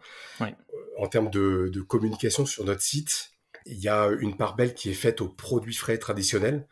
En 0.98 1.06
termes 1.08 1.30
de, 1.30 1.80
communication 1.86 2.46
sur 2.46 2.64
notre 2.64 2.82
site, 2.82 3.30
il 3.66 3.78
y 3.78 3.88
a 3.88 4.08
une 4.20 4.36
part 4.36 4.56
belle 4.56 4.74
qui 4.74 4.90
est 4.90 4.94
faite 4.94 5.20
aux 5.20 5.28
produits 5.28 5.74
frais 5.74 5.98
traditionnels. 5.98 6.66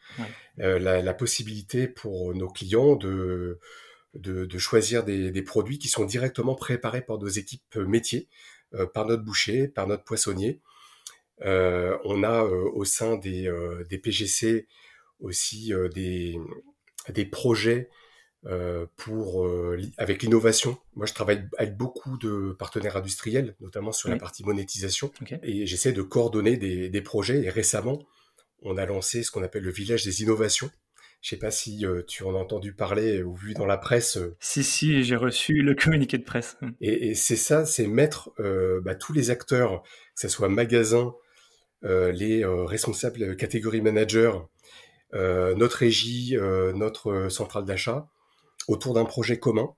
La, 0.56 1.14
possibilité 1.14 1.86
pour 1.86 2.34
nos 2.34 2.48
clients 2.48 2.96
de, 2.96 3.58
de, 4.14 4.58
choisir 4.58 5.04
des, 5.04 5.30
des, 5.30 5.42
produits 5.42 5.78
qui 5.78 5.88
sont 5.88 6.04
directement 6.04 6.54
préparés 6.54 7.02
par 7.02 7.18
nos 7.18 7.28
équipes 7.28 7.76
métiers, 7.76 8.28
par 8.94 9.06
notre 9.06 9.22
boucher, 9.22 9.68
par 9.68 9.86
notre 9.86 10.04
poissonnier. 10.04 10.60
On 11.42 12.22
a 12.22 12.42
au 12.42 12.84
sein 12.84 13.16
des, 13.16 13.50
des 13.88 13.98
PGC 13.98 14.66
aussi 15.20 15.72
euh, 15.72 15.88
des, 15.88 16.38
des 17.08 17.24
projets 17.24 17.88
pour 18.96 19.46
avec 19.98 20.22
l'innovation. 20.22 20.78
Moi, 20.96 21.04
je 21.04 21.12
travaille 21.12 21.46
avec 21.58 21.76
beaucoup 21.76 22.16
de 22.16 22.56
partenaires 22.58 22.96
industriels, 22.96 23.54
notamment 23.60 23.92
sur 23.92 24.08
la 24.08 24.16
partie 24.16 24.44
monétisation, 24.44 25.12
et 25.42 25.66
j'essaie 25.66 25.92
de 25.92 26.00
coordonner 26.00 26.56
des, 26.56 26.88
des, 26.88 27.02
projets. 27.02 27.42
Et 27.42 27.50
récemment, 27.50 27.98
on 28.62 28.78
a 28.78 28.86
lancé 28.86 29.22
ce 29.22 29.30
qu'on 29.30 29.42
appelle 29.42 29.64
le 29.64 29.70
village 29.70 30.04
des 30.06 30.22
innovations, 30.22 30.70
je 31.22 31.30
sais 31.30 31.36
pas 31.36 31.50
si 31.50 31.84
euh, 31.84 32.02
tu 32.06 32.24
en 32.24 32.34
as 32.34 32.38
entendu 32.38 32.72
parler 32.72 33.22
ou 33.22 33.34
vu 33.34 33.52
dans 33.52 33.66
la 33.66 33.76
presse. 33.76 34.16
Euh. 34.16 34.34
Si, 34.40 34.64
si, 34.64 35.04
j'ai 35.04 35.16
reçu 35.16 35.60
le 35.60 35.74
communiqué 35.74 36.16
de 36.16 36.24
presse. 36.24 36.56
Et, 36.80 37.14
c'est 37.14 37.36
ça, 37.36 37.66
c'est 37.66 37.86
mettre 37.86 38.30
euh, 38.40 38.80
bah, 38.80 38.94
tous 38.94 39.12
les 39.12 39.30
acteurs, 39.30 39.82
que 39.82 40.20
ce 40.20 40.28
soit 40.28 40.48
magasins, 40.48 41.14
les 41.82 42.44
responsables 42.44 43.36
catégorie 43.36 43.80
manager, 43.80 44.48
notre 45.12 45.78
régie, 45.78 46.36
notre 46.74 47.28
centrale 47.28 47.64
d'achat, 47.64 48.08
autour 48.68 48.94
d'un 48.94 49.04
projet 49.04 49.38
commun 49.38 49.74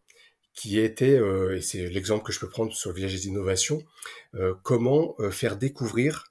qui 0.55 0.79
était, 0.79 1.19
et 1.55 1.61
c'est 1.63 1.89
l'exemple 1.89 2.25
que 2.25 2.33
je 2.33 2.41
peux 2.41 2.49
prendre 2.49 2.73
sur 2.73 2.91
le 2.91 2.97
village 2.97 3.15
des 3.15 3.29
innovations, 3.29 3.83
comment 4.63 5.17
faire 5.31 5.57
découvrir 5.57 6.25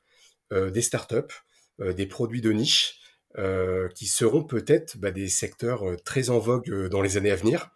des 0.52 0.82
startups, 0.82 1.34
des 1.80 2.06
produits 2.06 2.42
de 2.42 2.52
niche, 2.52 3.02
euh, 3.38 3.88
qui 3.96 4.08
seront 4.08 4.44
peut-être 4.44 4.98
bah, 4.98 5.12
des 5.12 5.30
secteurs 5.30 5.88
euh, 5.88 5.96
très 5.96 6.30
en 6.30 6.38
vogue 6.38 6.70
euh, 6.70 6.90
dans 6.90 7.02
les 7.02 7.16
années 7.16 7.32
à 7.32 7.38
venir. 7.38 7.70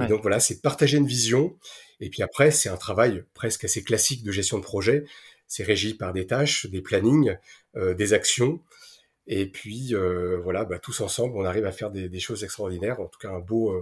Et 0.00 0.06
donc 0.06 0.22
voilà, 0.22 0.40
c'est 0.40 0.60
partager 0.60 0.96
une 0.96 1.06
vision. 1.06 1.56
Et 2.00 2.10
puis 2.10 2.24
après, 2.24 2.50
c'est 2.50 2.68
un 2.68 2.76
travail 2.76 3.22
presque 3.32 3.64
assez 3.64 3.84
classique 3.84 4.24
de 4.24 4.32
gestion 4.32 4.58
de 4.58 4.64
projet. 4.64 5.04
C'est 5.48 5.64
régi 5.64 5.94
par 5.94 6.12
des 6.12 6.26
tâches, 6.26 6.66
des 6.66 6.80
plannings, 6.80 7.36
des 7.74 8.12
actions. 8.12 8.60
Et 9.26 9.46
puis 9.46 9.94
voilà, 10.42 10.64
bah, 10.64 10.78
tous 10.78 11.00
ensemble, 11.00 11.36
on 11.36 11.44
arrive 11.44 11.66
à 11.66 11.72
faire 11.72 11.90
des, 11.90 12.20
choses 12.20 12.44
extraordinaires. 12.44 13.00
En 13.00 13.06
tout 13.06 13.18
cas, 13.18 13.30
un 13.30 13.40
beau, 13.40 13.74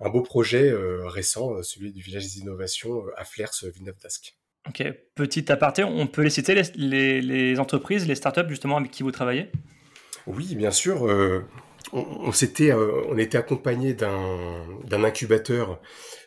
un 0.00 0.10
beau 0.10 0.22
projet 0.22 0.70
récent, 0.72 1.62
celui 1.62 1.92
du 1.92 2.02
village 2.02 2.24
des 2.24 2.40
innovations 2.40 3.02
à 3.16 3.24
Flers, 3.24 3.50
Villeneuve-d'Ascq. 3.62 4.36
Ok, 4.68 4.82
petit 5.14 5.50
aparté, 5.50 5.82
on 5.82 6.06
peut 6.06 6.22
les 6.22 6.30
citer, 6.30 6.60
les 6.74 7.58
entreprises, 7.58 8.06
les 8.06 8.14
startups 8.14 8.48
justement 8.48 8.76
avec 8.76 8.90
qui 8.90 9.02
vous 9.02 9.12
travaillez? 9.12 9.50
Oui, 10.28 10.54
bien 10.54 10.70
sûr. 10.70 11.08
Euh, 11.08 11.40
on, 11.92 12.32
s'était, 12.32 12.70
euh, 12.70 13.02
on 13.08 13.16
était 13.16 13.38
accompagné 13.38 13.94
d'un, 13.94 14.66
d'un 14.84 15.04
incubateur 15.04 15.80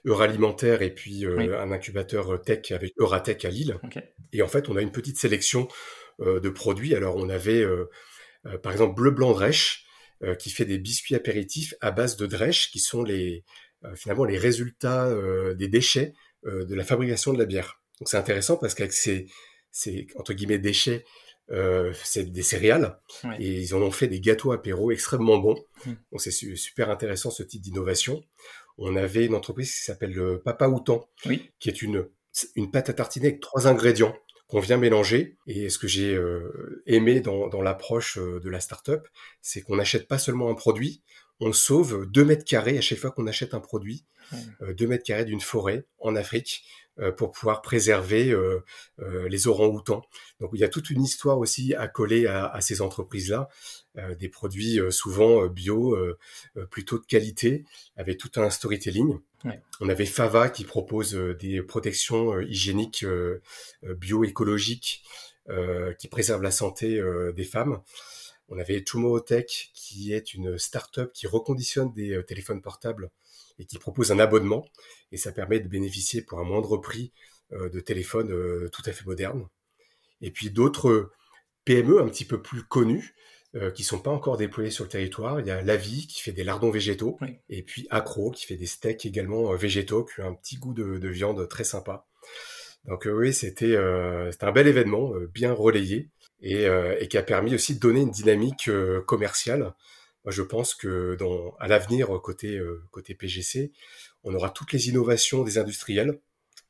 Euralimentaire 0.05 0.81
et 0.81 0.93
puis 0.93 1.25
euh, 1.25 1.59
un 1.61 1.71
incubateur 1.71 2.41
tech 2.41 2.71
avec 2.71 2.93
Euratech 2.97 3.45
à 3.45 3.49
Lille. 3.49 3.79
Et 4.33 4.41
en 4.41 4.47
fait, 4.47 4.69
on 4.69 4.75
a 4.75 4.81
une 4.81 4.91
petite 4.91 5.17
sélection 5.17 5.67
de 6.19 6.49
produits. 6.49 6.95
Alors, 6.95 7.15
on 7.15 7.29
avait, 7.29 7.65
par 8.61 8.71
exemple, 8.71 8.95
Bleu 8.95 9.11
Blanc 9.11 9.31
Drèche, 9.31 9.85
qui 10.37 10.51
fait 10.51 10.65
des 10.65 10.77
biscuits 10.77 11.15
apéritifs 11.15 11.73
à 11.81 11.91
base 11.91 12.15
de 12.15 12.27
drèche, 12.27 12.71
qui 12.71 12.79
sont 12.79 13.03
les, 13.03 13.43
finalement 13.95 14.23
les 14.23 14.37
résultats 14.37 15.11
des 15.55 15.67
déchets 15.67 16.13
de 16.45 16.75
la 16.75 16.83
fabrication 16.83 17.33
de 17.33 17.39
la 17.39 17.45
bière. 17.45 17.81
Donc, 17.99 18.07
c'est 18.07 18.17
intéressant 18.17 18.57
parce 18.57 18.75
qu'avec 18.75 18.93
ces, 18.93 19.27
ces, 19.71 20.07
entre 20.15 20.33
guillemets, 20.33 20.59
déchets, 20.59 21.05
euh, 21.51 21.93
c'est 22.03 22.31
des 22.31 22.41
céréales. 22.43 22.99
Et 23.39 23.61
ils 23.61 23.75
en 23.75 23.81
ont 23.81 23.91
fait 23.91 24.07
des 24.07 24.19
gâteaux 24.21 24.51
apéro 24.51 24.91
extrêmement 24.91 25.37
bons. 25.37 25.63
Donc 26.11 26.21
c'est 26.21 26.31
super 26.31 26.89
intéressant 26.89 27.29
ce 27.31 27.43
type 27.43 27.61
d'innovation. 27.61 28.23
On 28.77 28.95
avait 28.95 29.25
une 29.25 29.35
entreprise 29.35 29.71
qui 29.73 29.81
s'appelle 29.83 30.13
le 30.13 30.39
Papa 30.41 30.67
Outan, 30.67 31.07
qui 31.59 31.69
est 31.69 31.81
une, 31.81 32.07
une 32.55 32.71
pâte 32.71 32.89
à 32.89 32.93
tartiner 32.93 33.27
avec 33.27 33.41
trois 33.41 33.67
ingrédients 33.67 34.15
qu'on 34.47 34.59
vient 34.59 34.77
mélanger. 34.77 35.37
Et 35.47 35.69
ce 35.69 35.77
que 35.77 35.87
j'ai 35.87 36.13
euh, 36.15 36.83
aimé 36.87 37.19
dans, 37.21 37.47
dans 37.47 37.61
l'approche 37.61 38.17
euh, 38.17 38.39
de 38.39 38.49
la 38.49 38.59
startup, 38.59 39.07
c'est 39.41 39.61
qu'on 39.61 39.75
n'achète 39.75 40.07
pas 40.07 40.17
seulement 40.17 40.49
un 40.49 40.55
produit, 40.55 41.03
on 41.39 41.53
sauve 41.53 42.05
2 42.11 42.23
mètres 42.25 42.45
carrés 42.45 42.77
à 42.77 42.81
chaque 42.81 42.99
fois 42.99 43.11
qu'on 43.11 43.27
achète 43.27 43.53
un 43.53 43.59
produit, 43.59 44.05
2 44.61 44.87
mètres 44.87 45.03
carrés 45.03 45.25
d'une 45.25 45.41
forêt 45.41 45.85
en 45.99 46.15
Afrique. 46.15 46.63
euh, 46.63 46.80
pour 47.17 47.31
pouvoir 47.31 47.61
préserver 47.61 48.31
euh, 48.31 48.63
euh, 48.99 49.27
les 49.29 49.47
orangs-outans. 49.47 50.03
Donc 50.39 50.51
il 50.53 50.59
y 50.59 50.63
a 50.63 50.69
toute 50.69 50.89
une 50.89 51.03
histoire 51.03 51.39
aussi 51.39 51.73
à 51.73 51.87
coller 51.87 52.27
à, 52.27 52.59
ces 52.61 52.81
entreprises-là, 52.81 53.49
des 54.19 54.29
produits 54.29 54.79
souvent 54.89 55.47
bio, 55.47 55.97
plutôt 56.69 56.97
de 56.97 57.05
qualité, 57.05 57.65
avec 57.97 58.17
tout 58.17 58.31
un 58.35 58.49
storytelling. 58.49 59.19
On 59.79 59.89
avait 59.89 60.05
Fava 60.05 60.49
qui 60.49 60.63
propose 60.63 61.13
des 61.13 61.61
protections 61.61 62.39
hygiéniques 62.39 63.05
bio-écologiques 63.83 65.03
qui 65.99 66.07
préservent 66.07 66.43
la 66.43 66.51
santé 66.51 67.01
des 67.35 67.43
femmes. 67.43 67.81
On 68.49 68.59
avait 68.59 68.83
Tomorrow 68.83 69.19
Tech 69.19 69.71
qui 69.73 70.13
est 70.13 70.33
une 70.33 70.57
start-up 70.57 71.11
qui 71.13 71.27
reconditionne 71.27 71.91
des 71.93 72.21
téléphones 72.25 72.61
portables 72.61 73.11
et 73.59 73.65
qui 73.65 73.77
propose 73.77 74.11
un 74.11 74.19
abonnement. 74.19 74.65
Et 75.11 75.17
ça 75.17 75.31
permet 75.31 75.59
de 75.59 75.67
bénéficier 75.67 76.21
pour 76.21 76.39
un 76.39 76.43
moindre 76.43 76.77
prix 76.77 77.11
euh, 77.53 77.69
de 77.69 77.79
téléphones 77.79 78.31
euh, 78.31 78.69
tout 78.71 78.81
à 78.85 78.93
fait 78.93 79.05
modernes. 79.05 79.45
Et 80.21 80.31
puis 80.31 80.51
d'autres 80.51 81.11
PME 81.65 81.99
un 81.99 82.07
petit 82.07 82.23
peu 82.25 82.41
plus 82.41 82.63
connus 82.63 83.13
euh, 83.55 83.71
qui 83.71 83.83
sont 83.83 83.99
pas 83.99 84.11
encore 84.11 84.37
déployés 84.37 84.71
sur 84.71 84.85
le 84.85 84.89
territoire. 84.89 85.41
Il 85.41 85.47
y 85.47 85.51
a 85.51 85.61
Lavi 85.61 86.07
qui 86.07 86.21
fait 86.21 86.31
des 86.31 86.45
lardons 86.45 86.71
végétaux 86.71 87.19
et 87.49 87.63
puis 87.63 87.87
Acro 87.89 88.31
qui 88.31 88.45
fait 88.45 88.55
des 88.55 88.67
steaks 88.67 89.05
également 89.05 89.53
végétaux 89.55 90.05
qui 90.05 90.21
ont 90.21 90.29
un 90.29 90.33
petit 90.33 90.57
goût 90.57 90.73
de, 90.73 91.07
viande 91.09 91.47
très 91.49 91.65
sympa. 91.65 92.05
Donc 92.85 93.07
oui, 93.11 93.33
c'était 93.33 93.75
un 93.75 94.51
bel 94.53 94.67
événement, 94.67 95.11
bien 95.33 95.51
relayé 95.51 96.09
et, 96.41 96.63
et, 96.99 97.07
qui 97.07 97.17
a 97.17 97.23
permis 97.23 97.53
aussi 97.53 97.75
de 97.75 97.79
donner 97.79 98.01
une 98.01 98.11
dynamique 98.11 98.69
commerciale 99.05 99.75
moi, 100.23 100.31
je 100.31 100.43
pense 100.43 100.75
que 100.75 101.15
dans, 101.15 101.55
à 101.59 101.67
l'avenir, 101.67 102.09
côté, 102.21 102.57
euh, 102.57 102.83
côté 102.91 103.15
PGC, 103.15 103.71
on 104.23 104.33
aura 104.35 104.51
toutes 104.51 104.71
les 104.71 104.89
innovations 104.89 105.43
des 105.43 105.57
industriels. 105.57 106.19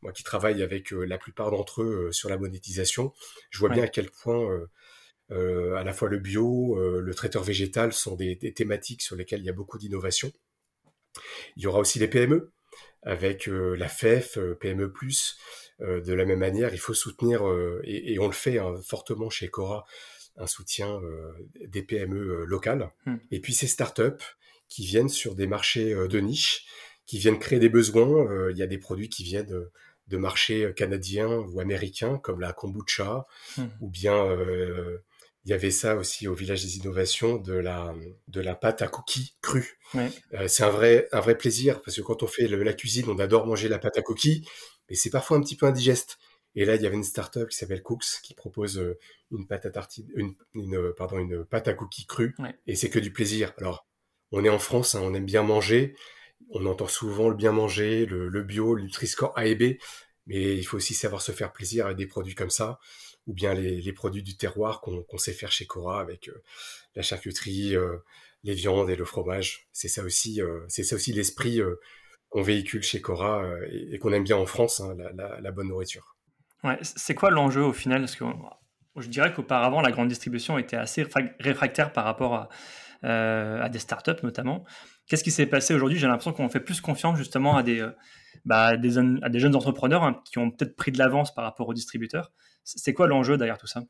Moi 0.02 0.14
qui 0.14 0.24
travaille 0.24 0.64
avec 0.64 0.94
euh, 0.94 1.04
la 1.04 1.18
plupart 1.18 1.52
d'entre 1.52 1.84
eux 1.84 2.08
euh, 2.08 2.12
sur 2.12 2.30
la 2.30 2.38
monétisation, 2.38 3.14
je 3.50 3.60
vois 3.60 3.70
bien 3.70 3.84
à 3.84 3.88
quel 3.88 4.10
point 4.10 4.68
à 5.30 5.86
la 5.86 5.94
fois 5.94 6.10
le 6.10 6.20
bio, 6.20 6.78
le 6.78 7.14
traiteur 7.14 7.42
végétal 7.42 7.94
sont 7.94 8.18
des, 8.18 8.38
thématiques 8.54 9.02
sur 9.02 9.16
lesquelles 9.16 9.40
il 9.40 9.46
y 9.46 9.50
a 9.50 9.54
beaucoup 9.54 9.78
d'innovation. 9.78 10.30
Il 11.56 11.64
y 11.64 11.68
aura 11.68 11.80
aussi 11.80 12.00
les 12.00 12.10
PME, 12.10 12.52
avec 13.02 13.48
la 13.48 13.88
FEF, 13.88 14.38
PME+. 14.60 14.92
de 15.80 16.14
la 16.14 16.26
même 16.26 16.40
manière, 16.40 16.74
il 16.74 16.82
faut 16.82 16.94
soutenir, 16.94 17.44
et, 17.86 18.20
on 18.20 18.28
le 18.28 18.34
fait 18.34 18.60
hein, 18.60 18.76
fortement 18.86 19.30
chez 19.30 19.48
Cora, 19.48 19.86
un 20.38 20.48
soutien 20.48 21.00
euh, 21.02 21.32
des 21.68 21.84
PME 21.84 22.18
euh, 22.18 22.46
locales. 22.46 22.92
Hmm. 23.06 23.18
Et 23.32 23.40
puis 23.40 23.54
ces 23.54 23.68
startups 23.68 24.24
qui 24.70 24.86
viennent 24.86 25.10
sur 25.10 25.36
des 25.36 25.48
marchés 25.48 25.94
euh, 25.94 26.08
de 26.08 26.20
niche, 26.20 26.66
qui 27.06 27.18
viennent 27.18 27.40
créer 27.40 27.60
des 27.60 27.70
besoins. 27.70 28.50
Il 28.52 28.58
y 28.58 28.64
a 28.64 28.68
des 28.68 28.78
produits 28.78 29.10
qui 29.10 29.24
viennent 29.24 29.66
de 30.08 30.18
marchés 30.18 30.72
canadiens 30.76 31.30
ou 31.30 31.60
américains, 31.60 32.18
comme 32.20 32.40
la 32.40 32.54
kombucha, 32.54 33.26
hmm. 33.58 33.66
ou 33.82 33.90
bien 33.90 34.24
il 35.44 35.50
y 35.50 35.54
avait 35.54 35.72
ça 35.72 35.98
aussi 35.98 36.28
au 36.28 36.36
village 36.36 36.64
des 36.64 36.78
innovations 36.78 37.36
de 37.36 37.54
la 37.54 37.94
de 38.30 38.40
la 38.40 38.56
pâte 38.56 38.82
à 38.82 38.88
cookies 38.88 39.36
crue. 39.42 39.80
c'est 40.48 40.64
un 40.64 40.70
vrai 40.70 41.10
un 41.12 41.20
vrai 41.20 41.38
plaisir 41.38 41.82
parce 41.82 41.98
que 41.98 42.02
quand 42.02 42.24
on 42.24 42.28
fait 42.28 42.48
la 42.48 42.74
cuisine, 42.74 43.10
on 43.10 43.20
adore 43.20 43.46
manger 43.46 43.68
la 43.68 43.80
pâte 43.80 43.98
à 43.98 44.04
cookies, 44.04 44.48
mais 44.90 44.96
c'est 44.96 45.10
parfois 45.10 45.36
un 45.36 45.42
petit 45.42 45.58
peu 45.58 45.66
indigeste. 45.66 46.18
Et 46.56 46.66
là, 46.66 46.76
il 46.76 46.82
y 46.82 46.86
avait 46.86 46.96
une 46.96 47.04
startup 47.04 47.48
qui 47.48 47.58
s'appelle 47.58 47.82
Cooks 47.82 48.22
qui 48.24 48.34
propose 48.34 48.78
euh, 48.78 49.00
une 49.32 49.48
pâte 49.48 49.66
à 49.66 49.70
tartine, 49.70 50.08
une, 50.14 50.36
euh, 50.76 50.94
pardon, 50.98 51.18
une 51.18 51.46
pâte 51.46 51.68
à 51.68 51.74
cookies 51.74 52.06
crue. 52.06 52.36
Et 52.68 52.76
c'est 52.76 52.90
que 52.90 53.00
du 53.00 53.12
plaisir. 53.14 53.54
Alors, 53.58 53.88
on 54.32 54.44
est 54.44 54.50
en 54.50 54.60
France, 54.60 54.96
hein, 54.96 55.02
on 55.04 55.14
aime 55.14 55.26
bien 55.26 55.44
manger. 55.44 55.96
On 56.50 56.66
entend 56.66 56.88
souvent 56.88 57.30
le 57.30 57.36
bien 57.36 57.52
manger, 57.52 58.06
le, 58.06 58.44
bio, 58.44 58.76
le 58.76 58.84
Nutri-Score 58.84 59.38
A 59.38 59.46
et 59.46 59.56
B. 59.56 59.78
Mais 60.28 60.56
il 60.56 60.64
faut 60.64 60.78
aussi 60.78 60.94
savoir 60.94 61.22
se 61.22 61.32
faire 61.32 61.52
plaisir 61.52 61.86
avec 61.86 61.98
des 61.98 62.08
produits 62.08 62.36
comme 62.36 62.50
ça. 62.50 62.80
Ou 63.28 63.34
bien 63.34 63.54
les, 63.54 63.94
produits 63.94 64.24
du 64.24 64.36
terroir 64.36 64.82
qu'on 64.82 65.18
sait 65.18 65.34
faire 65.34 65.52
chez 65.52 65.68
Cora 65.68 66.02
avec 66.02 66.28
euh, 66.28 66.44
la 66.96 67.04
charcuterie, 67.04 67.76
les 68.44 68.54
viandes 68.54 68.90
et 68.90 68.96
le 68.96 69.06
fromage. 69.06 69.68
C'est 69.72 69.88
ça 69.88 70.04
aussi, 70.04 70.42
c'est 70.68 70.84
ça 70.84 70.96
aussi 70.96 71.14
l'esprit 71.14 71.62
qu'on 72.30 72.42
véhicule 72.42 72.82
chez 72.82 73.00
Cora 73.00 73.48
et, 73.72 74.00
qu'on 74.00 74.12
aime 74.12 74.24
bien 74.24 74.38
en 74.38 74.48
France, 74.48 74.80
hein, 74.80 74.98
la 75.16 75.52
bonne 75.52 75.68
nourriture. 75.68 76.11
Ouais, 76.64 76.78
c'est 76.82 77.16
quoi 77.16 77.32
l'enjeu 77.32 77.64
au 77.64 77.74
final? 77.74 78.02
Parce 78.02 78.16
que 78.16 78.26
je 78.98 79.08
dirais 79.08 79.34
qu'auparavant, 79.34 79.82
la 79.82 79.92
grande 79.92 80.10
distribution 80.10 80.58
était 80.58 80.76
assez 80.78 81.08
réfractaire 81.40 81.92
par 81.94 82.04
rapport 82.04 82.36
à, 82.36 82.50
euh, 83.04 83.62
à 83.62 83.70
des 83.70 83.80
startups 83.80 84.22
notamment. 84.24 84.64
Qu'est-ce 85.08 85.24
qui 85.24 85.32
s'est 85.32 85.48
passé 85.48 85.74
aujourd'hui? 85.74 85.98
J'ai 85.98 86.08
l'impression 86.08 86.34
qu'on 86.34 86.50
fait 86.50 86.60
plus 86.60 86.82
confiance 86.82 87.18
justement 87.18 87.58
à 87.58 87.64
des, 87.64 87.82
euh, 87.82 87.92
bah, 88.46 88.78
des, 88.78 88.98
à 89.00 89.30
des 89.30 89.40
jeunes 89.40 89.56
entrepreneurs 89.56 90.04
hein, 90.04 90.22
qui 90.26 90.38
ont 90.38 90.52
peut-être 90.52 90.76
pris 90.76 90.92
de 90.92 91.00
l'avance 91.00 91.34
par 91.34 91.44
rapport 91.44 91.68
aux 91.68 91.74
distributeurs. 91.74 92.32
C'est 92.64 92.94
quoi 92.94 93.08
l'enjeu 93.08 93.38
derrière 93.38 93.58
tout 93.58 93.68
ça? 93.68 93.82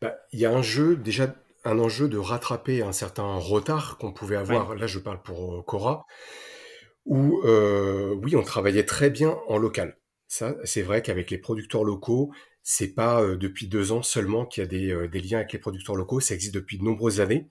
Bah, 0.00 0.14
Il 0.32 0.38
y 0.38 0.46
a 0.46 0.52
un 0.52 0.62
jeu, 0.62 0.96
déjà 0.96 1.34
un 1.64 1.78
enjeu 1.80 2.08
de 2.08 2.16
rattraper 2.16 2.82
un 2.82 2.92
certain 2.92 3.34
retard 3.34 3.98
qu'on 3.98 4.12
pouvait 4.12 4.36
avoir. 4.36 4.76
Là, 4.76 4.86
je 4.86 5.00
parle 5.00 5.20
pour 5.20 5.54
euh, 5.54 5.62
Cora, 5.62 6.06
où 7.04 7.40
oui, 8.22 8.36
on 8.36 8.42
travaillait 8.42 8.84
très 8.84 9.10
bien 9.10 9.36
en 9.48 9.58
local. 9.58 9.96
Ça, 10.28 10.56
c'est 10.64 10.82
vrai 10.82 11.00
qu'avec 11.00 11.30
les 11.30 11.38
producteurs 11.38 11.84
locaux, 11.84 12.30
c'est 12.62 12.88
pas 12.88 13.22
euh, 13.22 13.38
depuis 13.38 13.66
deux 13.66 13.92
ans 13.92 14.02
seulement 14.02 14.44
qu'il 14.44 14.62
y 14.62 14.66
a 14.66 14.68
des, 14.68 14.90
euh, 14.92 15.08
des, 15.08 15.20
liens 15.20 15.38
avec 15.38 15.54
les 15.54 15.58
producteurs 15.58 15.96
locaux, 15.96 16.20
ça 16.20 16.34
existe 16.34 16.54
depuis 16.54 16.76
de 16.76 16.84
nombreuses 16.84 17.22
années. 17.22 17.48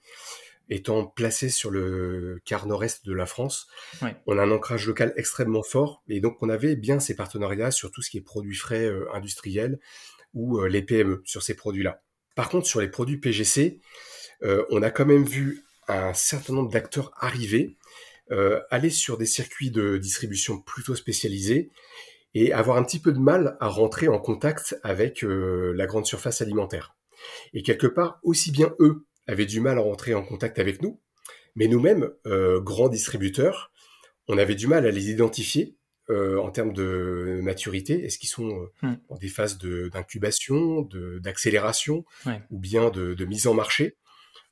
étant 0.70 1.08
placé 1.08 1.50
sur 1.50 1.72
le 1.72 2.40
quart 2.46 2.68
nord-est 2.68 3.04
de 3.04 3.14
la 3.14 3.26
France, 3.26 3.68
on 4.28 4.38
a 4.38 4.44
un 4.44 4.52
ancrage 4.52 4.86
local 4.86 5.12
extrêmement 5.16 5.64
fort 5.64 6.04
et 6.08 6.20
donc 6.20 6.38
on 6.42 6.50
avait 6.50 6.76
bien 6.76 7.00
ces 7.00 7.16
partenariats 7.16 7.72
sur 7.72 7.92
tout 7.92 8.04
ce 8.04 8.12
qui 8.12 8.18
est 8.18 8.22
produits 8.22 8.56
frais 8.56 8.86
euh, 8.86 9.08
industriels 9.12 9.80
ou 10.36 10.62
les 10.66 10.84
PME 10.84 11.24
sur 11.26 11.42
ces 11.42 11.56
produits-là. 11.56 12.04
Par 12.36 12.50
contre, 12.50 12.68
sur 12.68 12.80
les 12.80 12.90
produits 12.90 13.18
PGC, 13.18 13.80
on 14.44 14.84
a 14.84 14.92
quand 14.92 15.06
même 15.06 15.24
vu 15.24 15.64
un 15.88 16.14
certain 16.14 16.54
nombre 16.54 16.70
d'acteurs 16.70 17.12
arriver, 17.18 17.76
aller 18.70 18.92
sur 18.92 19.18
des 19.18 19.26
circuits 19.26 19.72
de 19.72 19.98
distribution 19.98 20.62
plutôt 20.62 20.96
spécialisés 20.96 21.72
et 22.40 22.54
avoir 22.54 22.78
un 22.78 22.84
petit 22.84 23.00
peu 23.00 23.12
de 23.12 23.20
mal 23.20 23.58
à 23.60 23.68
rentrer 23.68 24.08
en 24.08 24.20
contact 24.20 24.80
avec 24.84 25.24
la 25.24 25.86
grande 25.88 26.06
surface 26.06 26.42
alimentaire. 26.42 26.96
Et 27.54 27.64
quelque 27.64 27.88
part, 27.88 28.20
aussi 28.24 28.52
bien 28.52 28.76
eux 28.80 29.06
avaient 29.28 29.46
du 29.46 29.60
mal 29.60 29.80
à 29.80 29.82
rentrer 29.82 30.14
en 30.14 30.24
contact 30.24 30.60
avec 30.60 30.82
nous, 30.82 31.02
mais 31.56 31.68
nous-mêmes, 31.68 32.12
euh, 32.28 32.62
grands 32.62 32.90
distributeurs, 32.90 33.72
on 34.28 34.38
avait 34.38 34.54
du 34.54 34.68
mal 34.68 34.86
à 34.86 34.92
les 34.92 35.10
identifier 35.10 35.76
euh, 36.12 36.38
en 36.40 36.52
termes 36.52 36.72
de 36.72 37.40
maturité. 37.42 38.06
Est-ce 38.06 38.20
qu'ils 38.20 38.30
sont 38.30 38.50
euh, 38.50 38.72
hmm. 38.84 38.98
dans 39.10 39.16
des 39.16 39.28
phases 39.28 39.58
d'incubation, 39.58 40.88
d'accélération, 41.20 42.06
ou 42.52 42.60
bien 42.60 42.92
de, 42.92 43.26
mise 43.26 43.48
en 43.48 43.56
marché? 43.56 43.98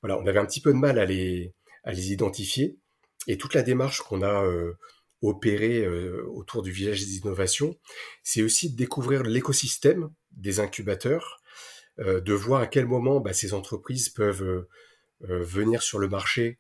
Voilà, 0.01 0.18
on 0.18 0.25
avait 0.25 0.39
un 0.39 0.46
petit 0.46 0.62
peu 0.62 0.74
de 0.74 0.77
mal 0.77 0.98
à 0.98 1.06
les, 1.06 1.54
à 1.84 1.92
les 1.92 2.12
identifier. 2.12 2.77
Et 3.27 3.38
toute 3.38 3.54
la 3.54 3.62
démarche 3.62 4.01
qu'on 4.01 4.24
a 4.24 4.44
opérée 5.22 5.88
autour 5.88 6.62
du 6.62 6.72
village 6.72 7.00
des 7.00 7.18
innovations, 7.18 7.76
c'est 8.24 8.42
aussi 8.44 8.72
de 8.72 8.76
découvrir 8.76 9.24
l'écosystème 9.24 10.10
des 10.36 10.60
incubateurs, 10.60 11.42
euh, 12.00 12.20
de 12.20 12.34
voir 12.34 12.62
à 12.62 12.68
quel 12.68 12.86
moment 12.86 13.22
bah, 13.22 13.34
ces 13.34 13.54
entreprises 13.54 14.10
peuvent 14.10 14.44
euh, 14.44 14.68
euh, 15.30 15.44
venir 15.44 15.82
sur 15.82 16.00
le 16.00 16.08
marché 16.08 16.60